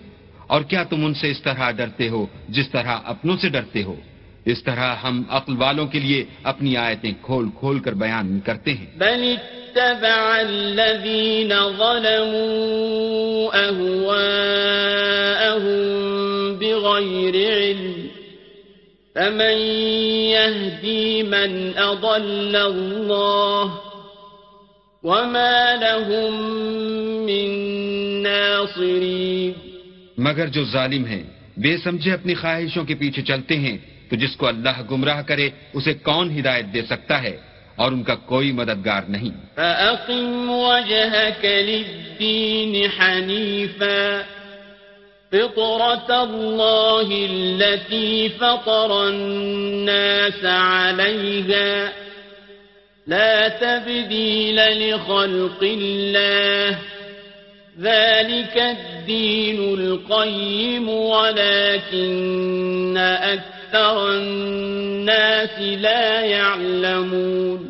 اور 0.46 0.62
کیا 0.62 0.82
تم 0.82 1.04
ان 1.04 1.14
سے 1.14 1.30
اس 1.30 1.42
طرح 1.42 1.70
ڈرتے 1.70 2.08
ہو 2.08 2.26
جس 2.48 2.68
طرح 2.68 2.98
اپنوں 3.04 3.36
سے 3.36 3.48
ڈرتے 3.48 3.82
ہو؟ 3.82 3.96
اس 4.44 4.62
طرح 4.62 4.94
ہم 5.02 5.22
عقل 5.28 5.54
والوں 5.58 5.86
کے 5.86 5.98
لیے 5.98 6.24
اپنی 6.42 6.76
آیتیں 6.76 7.12
کھول 7.22 7.46
کھول 7.58 7.78
کر 7.78 7.92
بیان 7.94 8.40
کرتے 8.44 8.70
ہیں۔ 8.74 8.86
بل 8.98 9.22
اتبع 9.38 10.22
الذين 10.40 11.52
ظلموا 11.78 13.52
أهواءهم 15.22 16.58
بغير 16.58 17.34
علم 17.52 17.96
فمن 19.14 19.56
يهدي 20.32 21.22
من 21.22 21.50
أضل 21.78 22.56
الله 22.56 23.72
وما 25.04 25.76
لهم 25.76 26.32
من 27.26 27.48
ناصرين 28.22 29.52
مگر 30.18 30.46
جو 30.46 30.64
ظالم 30.64 31.04
ہیں 31.06 31.22
بے 31.56 31.76
سمجھے 31.84 32.12
اپنی 32.12 32.34
خواہشوں 32.34 32.84
کے 32.84 32.94
پیچھے 32.94 33.22
چلتے 33.22 33.56
ہیں 33.56 33.78
تو 34.12 34.16
جس 34.20 34.34
کو 34.36 34.46
اللہ 34.46 34.80
گمراہ 34.90 35.20
کرے 35.28 35.48
اسے 35.72 35.92
کون 36.04 36.30
ہدایت 36.38 36.66
دے 36.72 36.80
سکتا 36.88 37.16
ہے 37.22 37.36
اور 37.80 37.92
ان 37.92 38.02
کا 38.04 38.14
کوئی 38.28 38.50
مددگار 38.52 39.02
نہیں 39.08 39.34
فَأَقِمْ 39.56 40.50
وَجَهَكَ 40.50 41.44
لِلدِّينِ 41.68 42.74
حَنِيفًا 42.88 44.24
فطرة 45.32 46.22
الله 46.22 47.08
التي 47.30 48.28
فطر 48.28 49.08
الناس 49.08 50.44
عليها 50.44 51.92
لا 53.06 53.48
تبديل 53.48 54.58
لخلق 54.82 55.62
الله 55.62 56.78
ذلك 57.80 58.56
الدين 58.56 59.74
القيم 59.74 60.88
ولكن 60.88 62.02
أكثر 63.22 63.61
الناس 63.74 65.60
لا 65.60 66.24
يعلمون 66.24 67.68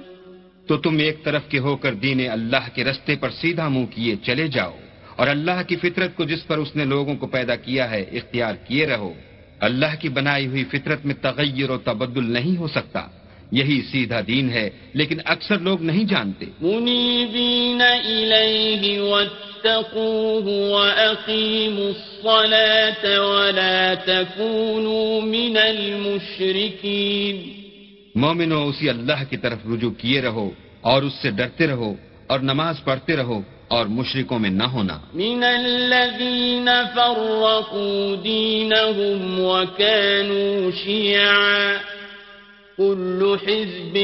تو 0.67 0.77
تم 0.77 0.99
ایک 0.99 1.25
طرف 1.25 1.43
کے 1.49 1.59
ہو 1.59 1.77
کر 1.77 1.95
دین 1.95 2.31
اللہ 2.31 2.75
کے 2.75 2.85
رستے 2.85 3.17
پر 3.17 3.31
سیدھا 3.31 3.69
منہ 3.69 3.87
کیے 3.87 4.17
چلے 4.17 4.49
جاؤ 4.49 4.77
اور 5.17 5.29
اللہ 5.29 5.63
کی 5.69 5.77
فطرت 5.77 6.17
کو 6.17 6.25
جس 6.25 6.47
پر 6.47 6.59
اس 6.59 6.77
نے 6.77 6.85
لوگوں 6.85 7.17
کو 7.17 7.27
پیدا 7.27 7.55
کیا 7.55 7.91
ہے 7.91 8.03
اختیار 8.03 8.55
کیے 8.55 8.87
رہو۔ 8.87 9.13
اللہ 9.61 10.01
کی 10.01 10.09
بنائی 10.09 10.47
ہوئی 10.47 10.65
فطرت 10.65 11.07
میں 11.07 11.15
تغیر 11.15 11.71
و 11.71 11.79
تبدل 11.79 12.33
نہیں 12.33 12.59
ہو 12.59 12.69
سکتا۔ 12.69 13.01
یہی 13.53 13.83
سیدھا 13.93 14.21
دین 14.27 14.51
ہے 14.51 14.71
لیکن 14.93 15.19
اکثر 15.25 15.59
لوگ 15.59 15.83
نہیں 15.83 16.05
جانتے۔ 16.05 16.45
واتقوه 19.65 20.71
وأقیموا 20.71 21.89
الصلاة 21.89 23.27
ولا 23.27 23.95
تكونوا 23.95 25.21
من 25.21 25.57
المشرکین 25.57 27.63
مومنو 28.15 28.69
اسی 28.69 28.89
اللہ 28.89 29.31
کی 29.31 29.37
طرف 29.37 29.59
رجوع 29.75 29.91
کیے 29.91 30.21
رہو 30.21 30.51
اور 30.81 31.03
اس 31.03 31.13
سے 31.23 31.31
ڈرتے 31.31 31.67
رہو 31.67 31.95
اور 32.27 32.41
نماز 32.41 32.85
پڑھتے 32.85 33.17
رہو 33.17 33.43
اور 33.69 33.87
مشرکوں 33.87 34.39
میں 34.39 34.51
نہ 34.51 34.63
ہونا۔ 34.63 34.99
من 35.15 35.45
الذين 35.45 36.69
فرقوا 36.95 38.23
دينهم 38.23 39.41
وكانوا 39.41 40.71
شيعا. 40.85 41.77
كل 42.77 43.35
حزب 43.43 43.99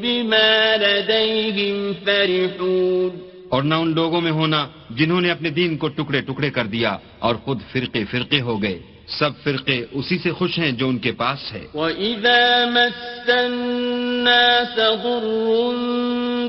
بما 0.00 0.76
لديهم 0.76 1.92
فرحون. 2.04 3.21
اور 3.52 3.62
نہ 3.62 3.74
ان 3.74 3.94
لوگوں 3.94 4.20
میں 4.20 4.32
ہونا 4.32 4.66
جنہوں 4.90 5.20
نے 5.20 5.30
اپنے 5.30 5.50
دین 5.50 5.76
کو 5.76 5.88
ٹکڑے 5.88 6.20
ٹکڑے 6.20 6.50
کر 6.50 6.66
دیا 6.66 6.96
اور 7.18 7.34
خود 7.34 7.58
فرقے 7.72 8.04
فرقے 8.04 8.40
ہو 8.40 8.62
گئے۔ 8.62 8.78
سب 9.06 9.30
فرقے 9.42 9.84
اسی 9.92 10.18
سے 10.18 10.32
خوش 10.32 10.58
ہیں 10.58 10.72
جو 10.72 10.88
ان 10.88 10.98
کے 10.98 11.12
پاس 11.12 11.52
ہے۔ 11.52 11.66
وَإِذَا 11.74 12.64
مَسَّ 12.72 13.32
النَّاسَ 13.32 14.80
ضُرٌّ 15.02 15.28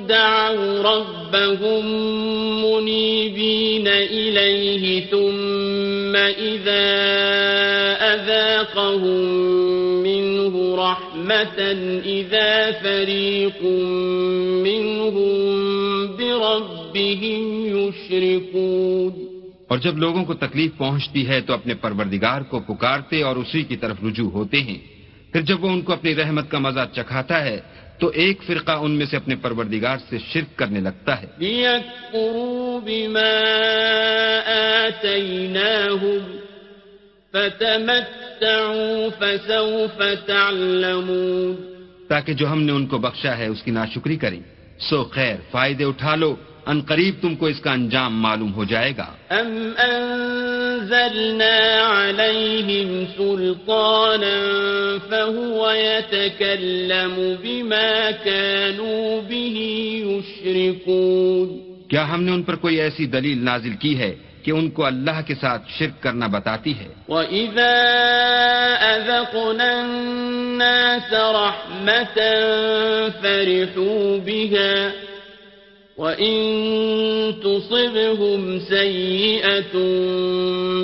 دَعَوْا 0.09 0.95
رَبَّهُم 0.95 1.85
مُنِيبِينَ 2.65 3.89
إِلَيْهِ 3.89 5.01
ثُمَّ 5.09 6.17
إِذَا 6.39 6.83
وأذاقهم 8.03 9.25
منه 10.03 10.53
رحمة 10.75 11.59
إذا 12.05 12.71
فريق 12.71 13.61
منهم 14.67 15.37
بربهم 16.17 16.82
يشركون 17.67 19.43
اور 19.67 19.77
جب 19.77 19.97
لوگوں 19.97 20.25
کو 20.25 20.33
تکلیف 20.33 20.71
پہنچتی 20.77 21.27
ہے 21.27 21.41
تو 21.41 21.53
اپنے 21.53 21.73
پروردگار 21.73 22.41
کو 22.41 22.59
پکارتے 22.59 23.23
اور 23.23 23.35
اسی 23.35 23.63
کی 23.63 23.77
طرف 23.77 23.97
رجوع 24.03 24.31
ہوتے 24.31 24.61
ہیں۔ 24.61 24.77
پھر 25.33 25.41
جب 25.41 25.63
وہ 25.63 25.69
ان 25.69 25.81
کو 25.81 25.93
اپنی 25.93 26.15
رحمت 26.15 26.51
کا 26.51 26.59
مزہ 26.59 26.79
چکھاتا 26.95 27.45
ہے 27.45 27.59
تو 27.99 28.07
ایک 28.07 28.43
فرقہ 28.43 28.71
ان 28.71 28.91
میں 28.91 29.05
سے 29.05 29.17
اپنے 29.17 29.35
پروردگار 29.35 29.97
سے 30.09 30.19
شرک 30.19 30.57
کرنے 30.57 30.79
لگتا 30.79 31.21
ہے۔ 31.21 31.27
بِمَا 32.85 34.85
آتَيْنَاهُمْ 34.85 36.35
فَتَمَتَّعُوا 37.31 39.07
فَسَوْفَ 39.19 40.03
تَعْلَمُونَ۔ 40.25 41.73
تاکہ 42.07 42.33
جو 42.33 42.51
ہم 42.51 42.61
نے 42.61 42.71
ان 42.71 42.87
کو 42.87 42.97
بخشا 42.97 43.37
ہے 43.37 43.47
اس 43.47 43.63
کی 43.63 43.71
ناشکری 43.71 44.17
کریں۔ 44.17 44.39
سو 44.79 45.03
خیر 45.03 45.35
فائدے 45.51 45.83
اٹھا 45.83 46.15
لو۔ 46.15 46.35
ان 46.65 46.81
قریب 46.81 47.15
تم 47.21 47.35
کو 47.35 47.45
اس 47.45 47.59
کا 47.59 47.71
انجام 47.71 48.21
معلوم 48.21 48.53
ہو 48.53 48.63
جائے 48.63 48.93
گا۔ 48.97 49.05
أَمْ 49.31 49.83
أَنزَلْنَا 49.83 51.57
عَلَيْهِمْ 51.85 53.03
سُلْطَانًا 53.17 54.57
فَهُوَ 55.09 55.73
يَتَكَلَّمُ 55.73 57.41
بِمَا 57.41 58.09
كَانُوا 58.23 59.21
بِهِ 59.27 59.65
يُشْرِكُونَ۔ 60.15 61.73
کیا 61.87 62.13
ہم 62.13 62.23
نے 62.23 62.31
ان 62.31 62.43
پر 62.43 62.55
کوئی 62.55 62.81
ایسی 62.81 63.05
دلیل 63.05 63.45
نازل 63.45 63.73
کی 63.73 63.99
ہے 63.99 64.15
کہ 64.43 64.51
ان 64.51 64.69
کو 64.69 64.85
اللہ 64.85 65.21
کے 65.27 65.35
ساتھ 65.35 65.61
شرک 65.79 66.03
کرنا 66.03 66.27
بتاتی 66.27 66.73
ہے؟ 66.79 66.87
وَإِذَا 67.07 67.73
أَذَقْنَا 68.95 69.79
النَّاسَ 69.79 71.15
رَحْمَةً 71.15 72.17
فَرِحُوا 73.21 74.17
بِهَا۔ 74.25 74.89
وَإِن 75.97 76.35
تُصِبْهُمْ 77.43 78.59
سَيِّئَةٌ 78.59 79.75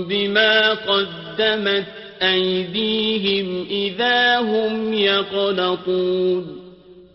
بِمَا 0.07 0.73
قَدَّمَتْ 0.73 1.85
أَيْدِيهِمْ 2.23 3.67
إِذَا 3.67 4.39
هُمْ 4.39 4.93
يَقْنَطُونَ 4.93 6.59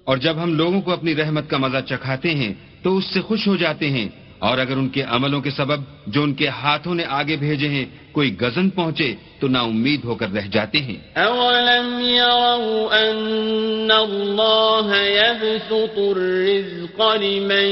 اور 0.04 0.16
جب 0.16 0.34
ہم 0.42 0.54
لوگوں 0.54 0.80
کو 0.80 0.92
اپنی 0.92 1.14
رحمت 1.14 1.50
کا 1.50 1.56
مزہ 1.56 1.80
چکھاتے 1.88 2.30
ہیں، 2.30 2.54
تو 2.82 2.96
اس 2.96 3.04
سے 3.04 3.20
خوش 3.20 3.48
ہو 3.48 3.56
جاتے 3.56 3.90
ہیں۔ 3.90 4.08
اور 4.38 4.58
اگر 4.58 4.76
ان 4.76 4.88
کے 4.88 5.02
عملوں 5.02 5.40
کے 5.40 5.50
سبب 5.50 5.80
جو 6.06 6.22
ان 6.22 6.34
کے 6.34 6.48
ہاتھوں 6.48 6.94
نے 6.94 7.04
آگے 7.08 7.36
بھیجے 7.36 7.68
ہیں، 7.68 7.84
کوئی 8.12 8.40
گزن 8.40 8.70
پہنچے 8.70 9.14
تو 9.44 9.48
نا 9.48 9.60
امید 9.60 10.04
ہو 10.04 10.14
کر 10.14 10.32
رہ 10.32 10.46
جاتے 10.52 10.78
ہیں۔ 10.78 10.96
أَوَلَمْ 11.16 12.00
يَرَوْا 12.00 13.00
أَنَّ 13.00 13.92
اللَّهَ 13.92 14.96
يَبْسُطُ 14.96 15.98
الرِّزْقَ 15.98 17.02
لِمَن 17.20 17.66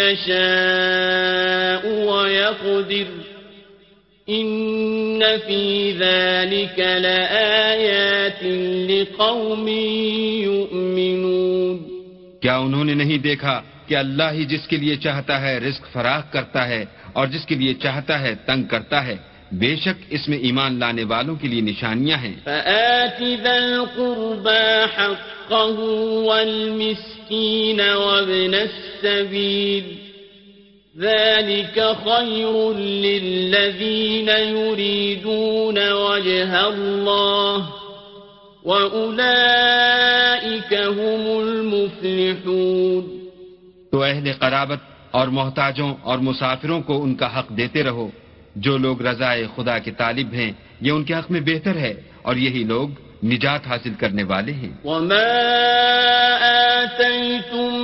يَشَاءُ 0.00 1.88
وَيَقْدِرُ 1.90 3.20
إِنَّ 4.30 5.24
فِي 5.46 5.92
ذَلِكَ 5.98 6.82
لَآيَاتٍ 6.82 8.42
لِقَوْمٍ 8.86 9.68
يُؤْمِنُونَ۔ 10.42 11.88
کیا 12.40 12.56
انہوں 12.56 12.84
نے 12.84 12.94
نہیں 12.94 13.18
دیکھا 13.18 13.62
کہ 13.86 13.96
اللہ 13.96 14.32
ہی 14.32 14.44
جس 14.44 14.68
کے 14.68 14.76
لیے 14.76 14.96
چاہتا 14.96 15.40
ہے 15.40 15.58
رزق 15.58 15.92
فراخ 15.92 16.32
کرتا 16.32 16.68
ہے 16.68 16.84
اور 17.12 17.26
جس 17.26 17.46
کے 17.46 17.54
لیے 17.54 17.74
چاہتا 17.74 18.20
ہے 18.20 18.34
تنگ 18.46 18.62
کرتا 18.62 19.06
ہے؟ 19.06 19.33
بے 19.58 19.76
شک 19.76 20.04
اس 20.10 20.28
میں 20.28 20.38
ایمان 20.38 20.78
لانے 20.78 21.04
والوں 21.04 21.36
کے 21.36 21.48
لیے 21.48 21.60
نشانیاں 21.60 22.18
ہیں 22.18 22.34
فَآتِ 22.44 23.36
ذَا 23.42 23.56
الْقُرْبَى 23.56 24.86
حَقَّهُ 24.96 25.78
وَالْمِسْكِينَ 26.28 27.94
وَابْنَ 27.94 28.54
السَّبِيلِ 28.54 30.04
ذلك 31.00 31.96
خير 32.04 32.78
للذين 32.78 34.28
يريدون 34.28 35.92
وجه 35.92 36.68
الله 36.68 37.68
وأولئك 38.64 40.74
هم 40.74 41.38
المفلحون 41.38 43.20
تو 43.92 44.02
اہل 44.02 44.32
قرابت 44.38 44.78
اور 45.10 45.28
محتاجوں 45.28 45.94
اور 46.02 46.18
مسافروں 46.18 46.80
کو 46.80 47.02
ان 47.02 47.14
کا 47.14 47.38
حق 47.38 47.56
دیتے 47.56 47.82
رہو۔ 47.82 48.08
جو 48.56 48.78
لوگ 48.78 49.02
رضائے 49.02 49.46
خدا 49.56 49.78
کے 49.78 49.90
طالب 49.90 50.32
ہیں، 50.32 50.52
یہ 50.80 50.90
ان 50.90 51.04
کے 51.04 51.14
حق 51.14 51.30
میں 51.30 51.40
بہتر 51.40 51.76
ہے 51.76 51.94
اور 52.22 52.36
یہی 52.36 52.64
لوگ 52.64 52.88
نجات 53.24 53.66
حاصل 53.66 53.94
کرنے 54.00 54.22
والے 54.22 54.52
ہیں۔ 54.52 54.72
وما 54.84 55.30
آتيتم 56.80 57.74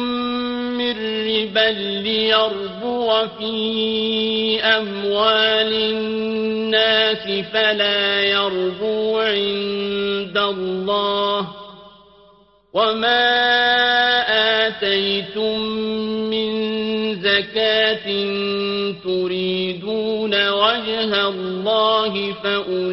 من 0.79 0.95
ربا 1.27 1.69
ليربو 2.03 3.11
في 3.39 4.61
أموال 4.63 5.73
الناس 5.73 7.53
فلا 7.53 8.21
يربو 8.21 9.21
عند 9.21 10.39
الله 10.39 11.47
وما 12.75 13.27
آتيتم 14.67 15.61
من 16.31 16.51
زكاة 17.15 18.07
تريدون 18.07 18.50
وجه 20.99 21.29
الله 21.29 22.33
فأولئك 22.43 22.85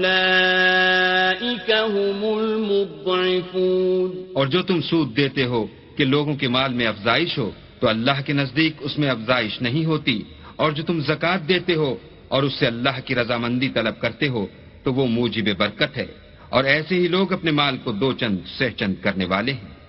هم 1.72 2.40
المضعفون 2.40 4.24
اور 4.34 4.48
جو 4.48 4.62
تم 4.62 4.82
سود 4.82 5.18
دیتے 5.18 5.44
ہو 5.44 5.68
کہ 5.98 6.06
لوگوں 6.06 6.36
کے 6.36 6.48
مال 6.48 6.74
میں 6.74 6.88
افزائش 6.88 7.38
ہو، 7.38 7.52
تو 7.80 7.90
اللہ 7.90 8.22
کے 8.26 8.34
نزدیک 8.34 8.74
اس 8.80 8.98
میں 8.98 9.10
افزائش 9.10 9.62
نہیں 9.62 9.86
ہوتی۔ 9.86 10.24
اور 10.56 10.72
جو 10.72 10.84
تم 10.84 11.00
زکوٰۃ 11.00 11.48
دیتے 11.48 11.76
ہو 11.76 11.96
اور 12.28 12.44
اس 12.44 12.54
سے 12.54 12.68
اللہ 12.68 13.00
کی 13.06 13.16
رضامندی 13.16 13.70
طلب 13.70 14.02
کرتے 14.02 14.28
ہو، 14.28 14.46
تو 14.84 14.94
وہ 14.94 15.08
موجب 15.08 15.58
برکت 15.58 15.98
ہے۔ 15.98 16.06
اور 16.50 16.64
ایسے 16.64 16.96
ہی 16.96 17.08
لوگ 17.08 17.34
اپنے 17.34 17.52
مال 17.52 17.78
کو 17.78 17.92
دو 17.92 18.14
چند، 18.14 18.38
سہ 18.58 18.70
چند 18.78 18.96
کرنے 19.02 19.26
والے 19.26 19.52
ہیں۔ 19.52 19.77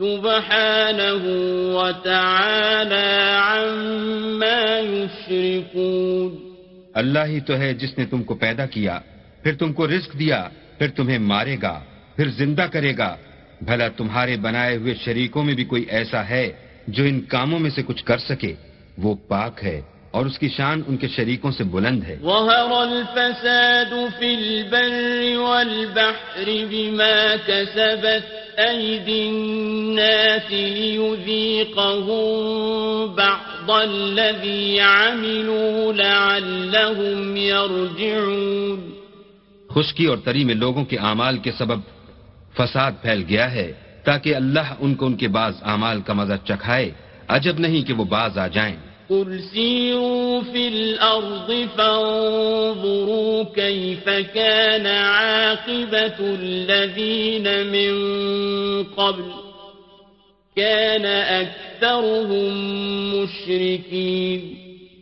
سبحانه 0.00 1.24
وتعالى 1.76 3.08
عما 3.36 4.62
يشركون۔ 4.92 6.36
اللہ 6.94 7.24
ہی 7.26 7.40
تو 7.40 7.56
ہے 7.56 7.74
جس 7.74 7.98
نے 7.98 8.04
تم 8.04 8.22
کو 8.22 8.34
پیدا 8.34 8.66
کیا 8.66 9.00
پھر 9.42 9.54
تم 9.54 9.72
کو 9.72 9.88
رزق 9.88 10.18
دیا 10.18 10.48
پھر 10.78 10.88
تمہیں 10.88 11.18
مارے 11.18 11.56
گا 11.62 11.80
پھر 12.16 12.28
زندہ 12.28 12.66
کرے 12.72 12.92
گا۔ 12.98 13.16
بھلا 13.60 13.88
تمہارے 13.88 14.36
بنائے 14.36 14.76
ہوئے 14.76 14.94
شریکوں 14.94 15.44
میں 15.44 15.54
بھی 15.54 15.64
کوئی 15.64 15.84
ایسا 15.88 16.28
ہے 16.28 16.52
جو 16.88 17.04
ان 17.04 17.20
کاموں 17.20 17.58
میں 17.58 17.70
سے 17.70 17.82
کچھ 17.86 18.04
کر 18.04 18.18
سکے۔ 18.18 18.54
وہ 18.98 19.14
پاک 19.28 19.64
ہے 19.64 19.80
اور 20.10 20.26
اس 20.26 20.38
کی 20.38 20.48
شان 20.48 20.82
ان 20.86 20.96
کے 20.96 21.08
شریکوں 21.08 21.50
سے 21.50 21.64
بلند 21.64 22.04
ہے۔ 22.04 22.16
ظهر 22.22 22.72
الفساد 22.72 23.92
في 24.18 24.34
البر 24.34 25.38
والبحر 25.38 26.48
بما 26.70 27.34
كسبت 27.46 28.40
أيدي 28.60 29.28
الناس 30.00 30.52
ليذيقهم 30.52 31.76
بعض 33.14 33.70
الذي 33.70 34.78
عملوا 34.78 35.92
لعلهم 35.92 37.36
يرجعون. 37.36 38.90
خشکی 39.74 40.06
اور 40.06 40.18
تری 40.24 40.44
میں 40.44 40.54
لوگوں 40.54 40.84
کے 40.84 40.96
اعمال 40.96 41.38
کے 41.38 41.52
سبب 41.52 41.80
فساد 42.56 42.92
پھیل 43.02 43.24
گیا 43.28 43.52
ہے 43.52 43.72
تاکہ 44.04 44.34
اللہ 44.34 44.74
ان 44.80 44.94
کو 44.94 45.06
ان 45.06 45.14
کے 45.14 45.28
بعض 45.28 45.52
اعمال 45.62 46.00
کا 46.00 46.12
مزہ 46.12 46.34
چکھائے 46.44 46.90
عجب 47.28 47.58
نہیں 47.58 47.82
کہ 47.82 47.92
وہ 47.92 48.04
باز 48.04 48.38
آ 48.38 48.46
جائیں۔ 48.46 48.76
قل 49.08 49.38
سيروا 49.52 50.40
في 50.52 50.66
الأرض 50.66 51.50
فانظروا 51.76 53.42
كيف 53.54 54.08
كان 54.34 54.86
عاقبة 54.86 56.24
الذين 56.40 57.46
من 57.66 57.92
قبل۔ 58.94 59.49
كان 60.60 61.02
أكثرهم 61.42 62.54
مشركين. 63.10 64.54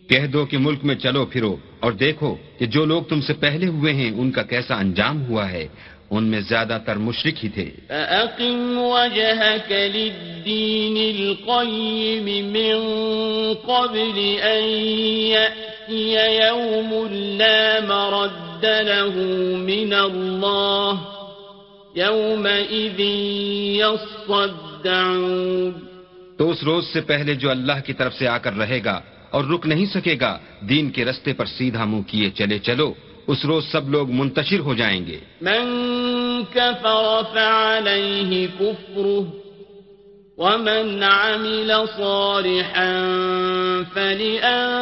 کہہ 0.08 0.26
دو 0.26 0.46
کہ 0.46 0.58
ملک 0.58 0.84
میں 0.84 0.94
چلو 0.94 1.26
پھرو 1.26 1.56
اور 1.80 1.92
دیکھو 1.92 2.34
کہ 2.58 2.66
جو 2.66 2.84
لوگ 2.84 3.02
تم 3.02 3.20
سے 3.20 3.32
پہلے 3.32 3.66
ہوئے 3.66 3.92
ہیں 3.92 4.12
ان 4.16 4.30
کا 4.30 4.42
کیسا 4.42 4.74
انجام 4.74 5.26
ہوا 5.26 5.50
ہے۔ 5.50 5.66
ان 6.10 6.24
میں 6.24 6.40
زیادہ 6.40 6.78
تر 6.86 6.96
مشرق 6.96 7.44
ہی 7.44 7.48
تھے۔ 7.48 7.70
فأقم 7.88 8.78
وجهك 8.78 9.72
للدين 9.72 10.96
القيم 10.96 12.46
من 12.46 12.76
قبل 13.66 14.36
أن 14.42 14.64
يأتي 15.34 16.14
يوم 16.46 17.06
لا 17.12 17.78
مرد 17.88 18.64
له 18.64 19.20
من 19.58 19.92
الله. 19.92 21.17
يومئذ 21.98 23.00
يصدعون. 23.82 25.72
تو 26.36 26.50
اس 26.50 26.62
روز 26.62 26.86
سے 26.86 27.00
پہلے 27.00 27.34
جو 27.34 27.50
اللہ 27.50 27.72
کی 27.86 27.92
طرف 27.92 28.14
سے 28.14 28.28
آ 28.28 28.38
کر 28.38 28.52
رہے 28.58 28.80
گا 28.84 29.00
اور 29.30 29.44
رک 29.44 29.66
نہیں 29.66 29.86
سکے 29.86 30.16
گا 30.20 30.38
دین 30.60 30.90
کے 30.90 31.04
رستے 31.04 31.32
پر 31.32 31.44
سیدھا 31.46 31.84
منہ 31.84 32.02
کیے 32.06 32.30
چلے 32.30 32.58
چلو 32.58 32.92
اس 33.26 33.44
روز 33.44 33.64
سب 33.72 33.88
لوگ 33.90 34.10
منتشر 34.10 34.58
ہو 34.58 34.74
جائیں 34.74 35.06
گے۔ 35.06 35.18
من 35.40 35.64
كفر 36.52 37.22
فعليه 37.34 38.46
كفره 38.60 39.22
ومن 40.38 41.02
عمل 41.02 41.72
صالحا 41.96 42.92
فلأنفسهم 43.94 44.72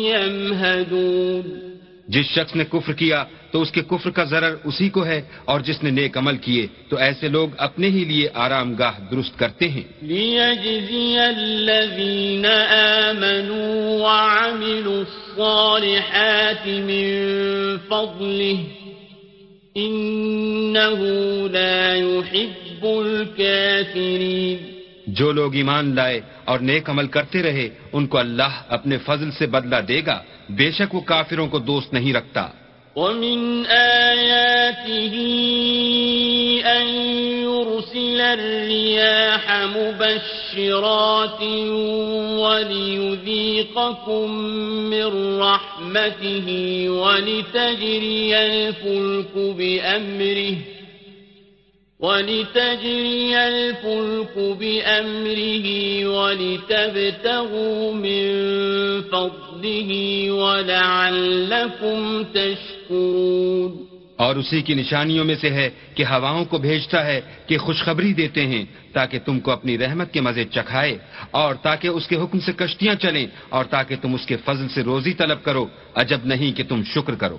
يمهدون 0.00 1.65
جس 2.08 2.26
شخص 2.26 2.56
نے 2.56 2.64
کفر 2.64 2.92
کیا 2.92 3.24
تو 3.50 3.62
اس 3.62 3.70
کے 3.72 3.82
کفر 3.82 4.10
کا 4.10 4.24
ضرر 4.24 4.56
اسی 4.64 4.88
کو 4.88 5.06
ہے 5.06 5.22
اور 5.44 5.60
جس 5.60 5.82
نے 5.82 5.90
نیک 5.90 6.18
عمل 6.18 6.36
کیے 6.36 6.66
تو 6.88 6.96
ایسے 6.96 7.28
لوگ 7.28 7.48
اپنے 7.58 7.86
ہی 7.86 8.04
لیے 8.04 8.28
آرام 8.34 8.74
گاہ 8.74 8.92
درست 9.10 9.38
کرتے 9.38 9.68
ہیں۔ 9.68 9.82
ليجزي 10.02 11.16
الذين 11.18 12.46
آمنوا 12.70 13.98
وعملوا 14.06 14.98
الصالحات 14.98 16.66
من 16.66 17.26
فضله 17.88 18.62
إنه 19.78 21.04
لا 21.50 21.94
يحب 21.94 22.86
الكافرين۔ 22.86 24.56
جو 25.06 25.32
لوگ 25.32 25.54
ایمان 25.54 25.94
لائے 25.94 26.20
اور 26.44 26.58
نیک 26.58 26.90
عمل 26.90 27.06
کرتے 27.06 27.42
رہے 27.42 27.68
ان 27.92 28.06
کو 28.06 28.18
اللہ 28.18 28.62
اپنے 28.68 28.98
فضل 28.98 29.30
سے 29.30 29.46
بدلہ 29.46 29.76
دے 29.88 30.02
گا۔ 30.06 30.22
بے 30.48 30.70
شک 30.72 30.94
وہ 30.94 31.00
کافروں 31.00 31.46
کو 31.48 31.58
دوست 31.58 31.92
نہیں 31.92 32.12
رکھتا 32.12 32.48
ومن 32.96 33.66
آياته 33.66 35.14
أن 36.66 36.86
يرسل 37.44 38.20
الرياح 38.20 39.66
مبشرات 39.76 41.42
وليذيقكم 42.40 44.30
من 44.90 45.38
رحمته 45.40 46.46
ولتجري 46.88 48.36
الفلك 48.36 49.32
بأمره 49.36 50.56
ولتجري 52.00 53.36
الفلك 53.36 54.38
بأمره 54.60 55.66
ولتبتغوا 56.06 57.92
من 57.92 58.22
فضله 59.02 59.90
ولعلكم 60.30 62.24
تشكرون 62.24 63.86
اور 64.18 64.36
اسی 64.36 64.62
کی 64.62 64.74
نشانیوں 64.74 65.24
میں 65.24 65.34
سے 65.40 65.50
ہے 65.50 65.68
کہ 65.94 66.04
ہواؤں 66.04 66.44
کو 66.44 66.58
بھیجتا 66.58 67.06
ہے 67.06 67.20
کہ 67.46 67.58
خوشخبری 67.58 68.12
دیتے 68.12 68.46
ہیں 68.46 68.64
تاکہ 68.92 69.18
تم 69.24 69.40
کو 69.40 69.50
اپنی 69.50 69.78
رحمت 69.78 70.12
کے 70.12 70.20
مزے 70.20 70.44
چکھائے 70.44 70.96
اور 71.30 71.54
تاکہ 71.62 71.88
اس 71.88 72.06
کے 72.06 72.16
حکم 72.16 72.38
سے 72.40 72.52
کشتیاں 72.52 72.94
چلیں 72.94 73.26
اور 73.48 73.64
تاکہ 73.64 73.96
تم 74.02 74.14
اس 74.14 74.26
کے 74.26 74.36
فضل 74.36 74.68
سے 74.68 74.82
روزی 74.82 75.12
طلب 75.12 75.44
کرو، 75.44 75.66
عجب 75.94 76.20
نہیں 76.24 76.56
کہ 76.56 76.62
تم 76.68 76.82
شکر 76.94 77.14
کرو۔ 77.14 77.38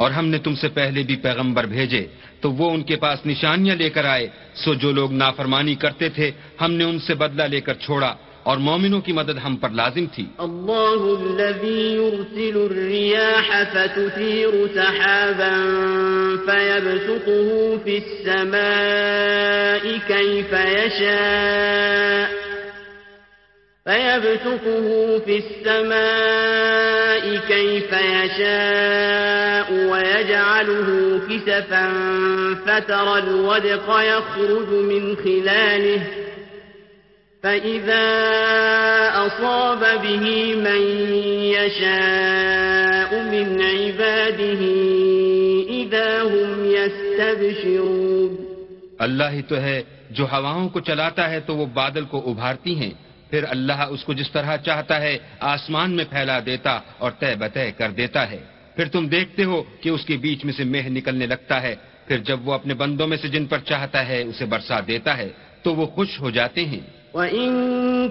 اور 0.00 0.10
ہم 0.10 0.26
نے 0.28 0.38
تم 0.38 0.54
سے 0.54 0.68
پہلے 0.68 1.02
بھی 1.02 1.16
پیغمبر 1.16 1.64
بھیجے، 1.66 2.06
تو 2.40 2.52
وہ 2.52 2.70
ان 2.70 2.82
کے 2.82 2.96
پاس 2.96 3.26
نشانیاں 3.26 3.76
لے 3.76 3.90
کر 3.90 4.04
آئے۔ 4.04 4.26
سو 4.54 4.74
جو 4.74 4.92
لوگ 4.92 5.12
نافرمانی 5.12 5.74
کرتے 5.74 6.08
تھے، 6.08 6.30
ہم 6.60 6.70
نے 6.72 6.84
ان 6.84 6.98
سے 6.98 7.14
بدلہ 7.14 7.42
لے 7.42 7.60
کر 7.60 7.74
چھوڑا 7.74 8.14
اور 8.42 8.56
مومنوں 8.56 9.00
کی 9.00 9.12
مدد 9.12 9.38
ہم 9.44 9.56
پر 9.56 9.70
لازم 9.70 10.06
تھی۔ 10.06 10.24
الله 10.38 11.02
الذي 11.20 11.82
يرسل 12.00 12.56
الرياح 12.70 13.48
فتثير 13.72 14.54
سحابا 14.74 15.54
فيبسطه 16.46 17.48
في 17.84 17.94
السماء 17.96 19.84
كيف 20.06 20.52
يشاء 20.52 22.29
فيبسطه 23.90 25.18
في 25.18 25.36
السماء 25.36 27.40
كيف 27.48 27.92
يشاء 27.92 29.72
ويجعله 29.72 31.20
كسفا 31.28 31.92
فترى 32.66 33.18
الودق 33.18 33.84
يخرج 33.88 34.72
من 34.72 35.16
خلاله. 35.16 36.02
فإذا 37.42 38.08
أصاب 39.26 40.02
به 40.02 40.54
من 40.54 40.82
يشاء 41.42 43.14
من 43.14 43.62
عباده 43.62 44.60
إذا 45.70 46.22
هم 46.22 46.64
يستبشرون. 46.64 48.36
اللہ 48.98 49.24
ہی 49.32 49.42
تو 49.42 49.56
ہے 49.56 49.82
جو 50.10 50.24
ہواؤں 50.24 50.68
کو 50.68 50.80
چلاتا 50.80 51.30
ہے 51.30 51.40
تو 51.40 51.56
وہ 51.56 51.66
بادل 51.66 52.04
کو 52.04 52.30
ابھارتی 52.30 52.74
ہیں۔ 52.74 53.09
پھر 53.30 53.44
اللہ 53.48 53.82
اس 53.90 54.04
کو 54.04 54.12
جس 54.12 54.30
طرح 54.30 54.56
چاہتا 54.56 55.00
ہے 55.00 55.18
آسمان 55.40 55.90
میں 55.90 56.04
پھیلا 56.10 56.40
دیتا 56.46 56.80
اور 56.98 57.10
طے 57.10 57.34
بتہ 57.38 57.58
کر 57.78 57.90
دیتا 57.90 58.30
ہے۔ 58.30 58.38
پھر 58.76 58.88
تم 58.88 59.06
دیکھتے 59.06 59.44
ہو 59.44 59.62
کہ 59.80 59.88
اس 59.88 60.04
کے 60.04 60.16
بیچ 60.16 60.44
میں 60.44 60.52
سے 60.52 60.64
مہ 60.64 60.88
نکلنے 60.88 61.26
لگتا 61.26 61.62
ہے۔ 61.62 61.74
پھر 62.06 62.18
جب 62.18 62.48
وہ 62.48 62.52
اپنے 62.52 62.74
بندوں 62.74 63.06
میں 63.06 63.16
سے 63.16 63.28
جن 63.28 63.46
پر 63.46 63.58
چاہتا 63.58 64.08
ہے 64.08 64.22
اسے 64.22 64.44
برسا 64.44 64.80
دیتا 64.86 65.18
ہے 65.18 65.28
تو 65.62 65.74
وہ 65.74 65.86
خوش 65.86 66.20
ہو 66.20 66.30
جاتے 66.30 66.64
ہیں۔ 66.64 66.80
وَإِن 67.14 67.50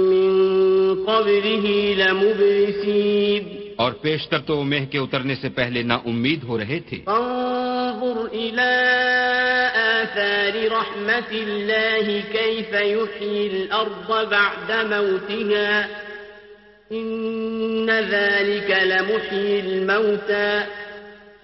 مِّن 0.09 1.05
قَبْلِهِ 1.07 1.95
لَمُبْلِسِينَ۔ 1.95 3.59
اور 3.77 3.93
پیشتر 3.93 4.39
تو 4.39 4.57
وہ 4.57 4.65
مہ 4.65 4.87
کے 4.91 4.99
اترنے 4.99 5.35
سے 5.35 5.49
پہلے 5.49 5.83
نا 5.83 5.95
امید 5.95 6.45
ہو 6.45 6.59
رہے 6.59 6.81
تھے۔ 6.89 6.99
فانظر 7.05 8.29
إلى 8.37 9.48
آثار 10.09 10.73
رحمة 10.73 11.31
الله 11.33 12.23
كيف 12.33 12.73
يحيي 12.73 13.47
الأرض 13.47 14.31
بعد 14.31 14.73
موتها 14.73 15.89
إن 16.93 17.91
ذلك 17.91 18.71
لمحيي 18.71 19.61
الموتى 19.61 20.65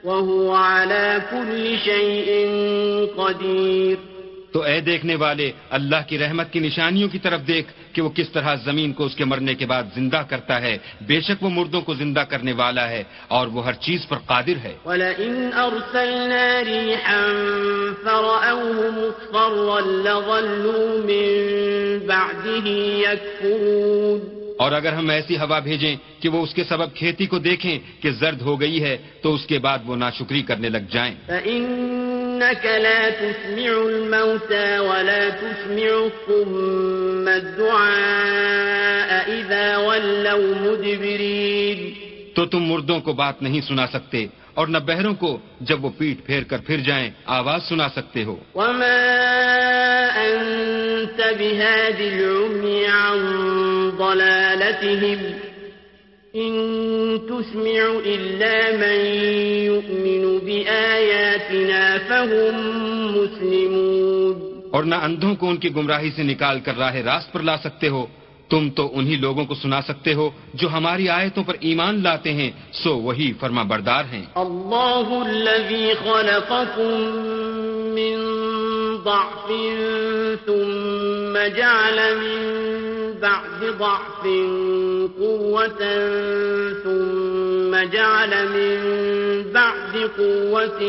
وهو 0.05 0.55
على 0.55 1.23
كل 1.31 1.79
شيء 1.79 2.31
قدير 3.19 3.99
تو 4.55 4.63
اے 4.63 4.81
دیکھنے 4.81 5.15
والے 5.15 5.53
اللہ 5.71 5.97
کی 6.09 6.19
رحمت 6.19 6.53
کی 6.53 6.59
نشانیوں 6.59 7.09
کی 7.09 7.19
طرف 7.19 7.41
دیکھ 7.47 7.73
کہ 7.93 8.03
وہ 8.03 8.09
کس 8.09 8.29
طرح 8.31 8.55
زمین 8.55 8.93
کو 8.93 9.05
اس 9.05 9.17
کے 9.17 9.25
مرنے 9.25 9.55
کے 9.55 9.67
بعد 9.67 9.83
زندہ 9.95 10.23
کرتا 10.29 10.63
ہے۔ 10.63 10.79
بے 11.01 11.21
شک 11.21 11.43
وہ 11.43 11.51
مردوں 11.51 11.81
کو 11.81 11.95
زندہ 11.95 12.21
کرنے 12.21 12.53
والا 12.53 12.89
ہے 12.89 13.03
اور 13.29 13.47
وہ 13.47 13.65
ہر 13.65 13.73
چیز 13.73 14.09
پر 14.09 14.17
قادر 14.17 14.57
ہے۔ 14.65 14.75
ولئن 14.85 15.51
أرسلنا 15.55 16.61
ريحا 16.67 17.27
فرأوه 18.05 18.87
مصفرا 18.91 19.81
لظلوا 19.81 21.01
من 21.05 21.99
بعده 22.07 22.71
يكفرون۔ 22.99 24.45
اور 24.59 24.73
اگر 24.73 24.93
ہم 24.93 25.11
ایسی 25.11 25.37
ہوا 25.37 25.59
بھیجیں 25.59 25.97
کہ 26.21 26.29
وہ 26.29 26.43
اس 26.43 26.55
کے 26.55 26.65
سبب 26.65 26.95
کھیتی 26.95 27.27
کو 27.27 27.39
دیکھیں 27.39 27.79
کہ 28.01 28.11
زرد 28.11 28.41
ہو 28.43 28.61
گئی 28.61 28.83
ہے 28.83 28.97
تو 29.23 29.35
اس 29.35 29.47
کے 29.47 29.59
بعد 29.59 29.79
وہ 29.87 29.97
ناشکری 29.97 30.43
کرنے 30.43 30.69
لگ 30.69 30.87
جائیں۔ 30.91 31.15
فإنك 32.35 32.67
لا 32.67 33.11
تسمع 33.11 33.71
الموتى 33.87 34.79
ولا 34.79 35.29
تسمع 35.29 35.91
الصم 35.91 37.29
الدعاء 37.29 38.41
إذا 39.31 39.77
ولوا 39.77 40.55
مدبرين. 40.61 41.93
تو 42.35 42.47
تم 42.47 42.59
مردوں 42.59 43.01
کو 43.01 43.13
بات 43.13 43.43
نہیں 43.43 43.61
سنا 43.61 43.87
سکتے 43.87 44.27
اور 44.55 44.67
نہ 44.67 44.79
بہروں 44.79 45.15
کو 45.15 45.39
جب 45.61 45.85
وہ 45.85 45.91
پیٹ 45.99 46.27
پھیر 46.27 46.43
کر 46.43 46.59
پھر 46.67 46.77
جائیں 46.77 47.11
آواز 47.27 47.69
سنا 47.69 47.89
سکتے 47.89 48.25
ہو۔ 48.25 48.37
وما 48.55 48.97
أنت 50.17 51.21
بهاد 51.39 52.01
العمي 52.01 52.85
عن 52.85 53.19
ضلالتهم 53.99 55.44
إن 56.35 56.53
تسمع 57.29 57.83
إلا 58.07 58.57
من 58.77 58.99
يؤمن 59.71 60.39
بآياتنا 60.39 61.97
فهم 62.09 62.57
مسلمون. 63.17 64.41
اور 64.71 64.85
نہ 64.85 64.95
اندھوں 64.95 65.35
کو 65.35 65.49
ان 65.49 65.57
کی 65.57 65.75
گمراہی 65.77 66.11
سے 66.17 66.23
نکال 66.23 66.61
کر 66.61 66.77
راہ 66.79 66.95
راست 66.95 67.33
پر 67.33 67.41
لا 67.41 67.57
سکتے 67.57 67.89
ہو 67.89 68.07
تم 68.51 68.71
تو 68.71 68.91
انہی 68.95 69.17
لوگوں 69.17 69.45
کو 69.45 69.55
سنا 69.55 69.81
سکتے 69.81 70.15
ہو 70.15 70.31
جو 70.55 70.69
ہماری 70.69 71.09
آیتوں 71.09 71.45
پر 71.45 71.55
ایمان 71.61 72.03
لاتے 72.03 72.33
ہیں 72.33 72.51
سو 72.73 72.97
وہی 73.03 73.33
فرما 73.41 73.63
بردار 73.63 74.05
ہیں۔ 74.13 74.25
الله 74.37 75.07
الذي 75.27 75.95
خلقكم 76.03 76.95
من 77.95 78.17
ضعف 79.07 79.49
ثم 80.47 81.35
جعل 81.57 81.99
من 82.19 82.43
بعد 83.21 83.63
ضعف 83.79 84.27
قوة 85.19 85.81
ثم 86.85 87.91
جعل 87.93 88.49
من 88.49 88.77
بعد 89.53 89.97
قوة 90.19 90.81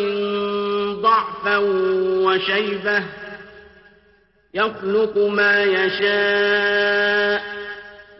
ضعفا 1.01 1.57
وشيبة 2.25 3.03
يخلق 4.53 5.17
ما 5.17 5.63
يشاء 5.63 7.41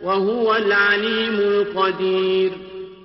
وهو 0.04 0.54
العليم 0.54 1.36
القدير 1.40 2.52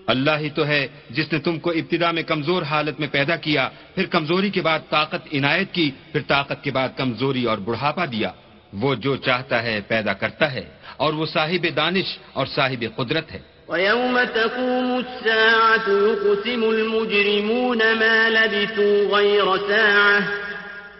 اللہ 0.06 0.38
ہی 0.40 0.50
تو 0.50 0.66
ہے 0.66 0.86
جس 1.10 1.32
نے 1.32 1.38
تم 1.38 1.58
کو 1.58 1.70
ابتدا 1.70 2.10
میں 2.10 2.22
کمزور 2.22 2.62
حالت 2.62 3.00
میں 3.00 3.08
پیدا 3.12 3.36
کیا، 3.36 3.68
پھر 3.94 4.06
کمزوری 4.06 4.50
کے 4.50 4.62
بعد 4.62 4.78
طاقت 4.90 5.34
عنایت 5.34 5.72
کی، 5.72 5.90
پھر 6.12 6.20
طاقت 6.28 6.64
کے 6.64 6.70
بعد 6.70 6.88
کمزوری 6.96 7.44
اور 7.44 7.58
بڑھاپا 7.58 8.04
دیا۔ 8.04 8.30
وہ 8.72 8.94
جو 8.94 9.16
چاہتا 9.16 9.62
ہے 9.62 9.80
پیدا 9.88 10.12
کرتا 10.12 10.52
ہے 10.52 10.64
اور 10.96 11.12
وہ 11.12 11.26
صاحب 11.26 11.66
دانش 11.76 12.18
اور 12.32 12.46
صاحب 12.46 12.84
قدرت 12.96 13.32
ہے۔ 13.32 13.38
وَيَوْمَ 13.68 14.20
تَقُومُ 14.34 14.98
السَّاعَةُ 14.98 15.88
يُقْسِمُ 15.88 16.64
الْمُجْرِمُونَ 16.64 17.78
مَا 17.78 18.28
لَبِثُوا 18.28 19.16
غَيْرَ 19.16 19.44
سَاعَةٍ 19.68 20.22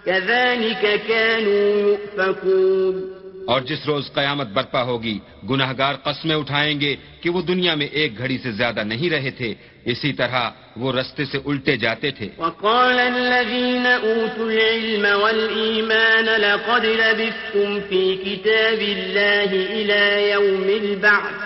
كَذَلِكَ 0.04 0.96
كَانُوا 1.09 1.88
يُؤْفَكُونَ 1.88 3.19
اور 3.50 3.60
جس 3.60 3.86
روز 3.86 4.12
قیامت 4.12 4.46
برپا 4.46 4.82
ہوگی 4.82 5.18
گناہ 5.50 5.72
گار 5.78 5.94
قسمیں 5.94 6.36
اٹھائیں 6.36 6.80
گے 6.80 6.96
کہ 7.20 7.30
وہ 7.30 7.42
دنیا 7.42 7.74
میں 7.74 7.86
ایک 7.86 8.18
گھڑی 8.18 8.38
سے 8.38 8.52
زیادہ 8.52 8.82
نہیں 8.84 9.10
رہے 9.10 9.30
تھے 9.30 9.54
اسی 9.84 10.12
طرح 10.12 10.50
وہ 10.76 10.92
رستے 10.92 11.24
سے 11.24 11.38
الٹے 11.46 11.76
جاتے 11.76 12.10
تھے۔ 12.10 12.28
وقال 12.38 12.98
الذين 12.98 13.86
أوتوا 13.86 14.50
العلم 14.50 15.06
والإيمان 15.22 16.24
لقد 16.24 16.84
لبثتم 16.84 17.78
في 17.88 18.16
كتاب 18.16 18.80
الله 18.80 19.50
إلى 19.76 20.30
يوم 20.30 20.66
البعث 20.82 21.36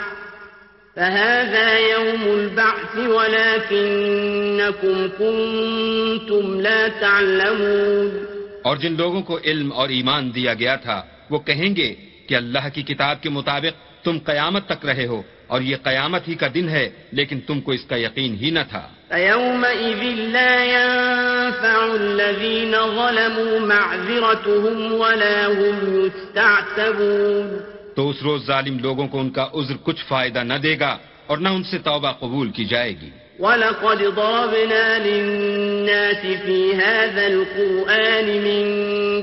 فهذا 0.97 1.69
يوم 1.79 2.23
البعث 2.39 2.95
ولكنكم 3.17 4.97
كنتم 5.19 6.61
لا 6.61 6.87
تعلمون۔ 7.01 8.25
اور 8.63 8.77
جن 8.77 8.93
لوگوں 8.97 9.23
کو 9.23 9.39
علم 9.45 9.73
اور 9.73 9.89
ایمان 9.89 10.35
دیا 10.35 10.55
گیا 10.55 10.77
تھا 10.77 11.03
وہ 11.31 11.39
کہیں 11.39 11.77
گے 11.77 11.95
کہ 12.27 12.35
اللہ 12.35 12.69
کی 12.75 12.83
کتاب 12.83 13.23
کے 13.23 13.29
مطابق 13.29 14.05
تم 14.05 14.19
قیامت 14.25 14.67
تک 14.67 14.87
رہے 14.87 15.07
ہو 15.07 15.23
اور 15.47 15.61
یہ 15.61 15.77
قیامت 15.83 16.29
ہی 16.29 16.35
کا 16.35 16.47
دن 16.55 16.69
ہے 16.69 16.91
لیکن 17.13 17.41
تم 17.41 17.61
کو 17.61 17.73
اس 17.73 17.85
کا 17.85 17.97
یقین 17.97 18.35
ہی 18.35 18.51
نہ 18.51 18.59
تھا۔ 18.71 18.89
فيومئذ 19.09 20.19
لا 20.19 20.65
ينفع 20.65 21.93
الذين 21.95 22.71
ظلموا 22.71 23.59
معذرتهم 23.59 24.93
ولا 24.93 25.47
هم 25.47 26.05
يستعتبون۔ 26.05 27.59
تو 27.97 28.11
اس 28.11 28.17
روز 28.23 28.47
ظالم 28.47 28.79
لوگوں 28.79 29.09
کو 29.09 29.21
ان 29.21 29.31
کا 29.31 29.49
عذر 29.55 29.75
کچھ 29.83 30.05
فائدہ 30.05 30.39
نہ 30.39 30.55
دے 30.55 30.77
گا 30.81 30.99
اور 31.27 31.39
نہ 31.39 31.49
ان 31.49 31.63
سے 31.63 31.79
توبہ 31.79 32.13
قبول 32.13 32.51
کی 32.51 32.65
جائے 32.65 32.91
گی۔ 32.91 33.11
ولقد 33.39 34.03
ضربنا 34.03 34.99
للناس 34.99 36.27
في 36.45 36.73
هذا 36.73 37.27
القرآن 37.27 38.29
من 38.47 38.67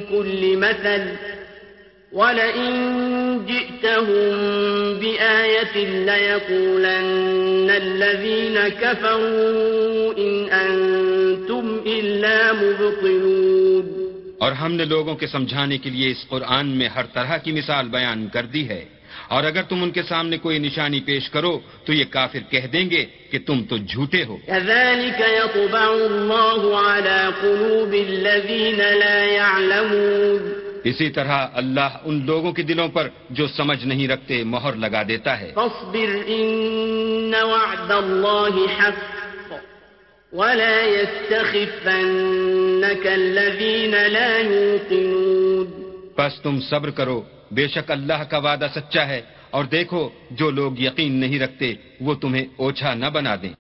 كل 0.10 0.56
مثل 0.56 1.31
ولئن 2.14 2.74
جئتهم 3.48 4.34
بآية 5.00 5.76
ليقولن 6.06 7.70
الذين 7.70 8.70
كفروا 8.70 10.14
إن 10.18 10.48
أنتم 10.68 11.78
إلا 11.86 12.52
مبطلون 12.52 14.12
اور 14.38 14.52
ہم 14.52 14.74
نے 14.74 14.86
لوگوں 14.86 15.16
کے 15.16 15.28
سمجھانے 15.28 15.78
کے 15.78 15.90
لیے 15.90 16.12
اس 16.12 16.28
قرآن 16.28 16.68
میں 16.68 16.88
ہر 16.88 17.06
طرح 17.14 17.38
کی 17.38 17.52
مثال 17.52 17.88
بیان 17.88 18.28
کر 18.34 18.44
دی 18.44 18.70
ہے۔ 18.70 18.86
اور 19.28 19.44
اگر 19.44 19.62
تم 19.62 19.84
ان 19.84 19.92
کے 19.92 20.04
سامنے 20.04 20.38
کوئی 20.38 20.60
نشانی 20.60 21.00
پیش 21.00 21.30
کرو 21.30 21.60
تو 21.86 21.94
یہ 21.94 22.04
کافر 22.10 22.40
کہہ 22.50 22.68
دیں 22.74 22.90
گے 22.90 23.06
کہ 23.32 23.40
تم 23.46 23.64
تو 23.70 23.78
جھوٹے 23.78 24.24
ہو۔ 24.24 24.38
كذلك 24.48 25.20
يطبع 25.20 25.86
الله 26.12 26.88
على 26.92 27.30
قلوب 27.42 27.94
الذين 27.94 28.82
لا 29.00 29.24
يعلمون 29.24 30.61
اسی 30.84 31.10
طرح 31.10 31.48
اللہ 31.54 31.90
ان 32.04 32.26
لوگوں 32.26 32.52
کے 32.52 32.64
دلوں 32.64 32.88
پر 32.88 33.10
جو 33.30 33.48
سمجھ 33.48 33.86
نہیں 33.86 34.08
رکھتے 34.08 34.44
مہر 34.44 34.74
لگا 34.74 35.02
دیتا 35.08 35.40
ہے۔ 35.40 35.52
فاصبر 35.56 36.28
إن 36.28 37.34
وعد 37.42 37.92
الله 37.92 38.66
حق۔ 38.80 39.22
ولا 40.34 40.82
يستخفنك 40.82 43.08
الذين 43.08 43.92
لا 43.92 44.38
يوقنون 44.38 45.92
بس 46.18 46.42
تم 46.42 46.62
صبر 46.62 46.90
کرو 46.90 47.22
بے 47.52 47.68
شک 47.68 47.92
اللہ 47.92 48.24
کا 48.30 48.38
وعدہ 48.38 48.68
سچا 48.76 49.08
ہے۔ 49.08 49.22
اور 49.50 49.66
دیکھو 49.66 50.10
جو 50.32 50.50
لوگ 50.50 50.80
یقین 50.80 51.14
نہیں 51.14 51.40
رکھتے 51.40 51.74
وہ 52.02 52.14
تمہیں 52.14 52.46
اوچھا 52.58 52.94
نہ 52.94 53.06
بنا 53.06 53.36
دیں۔ 53.42 53.54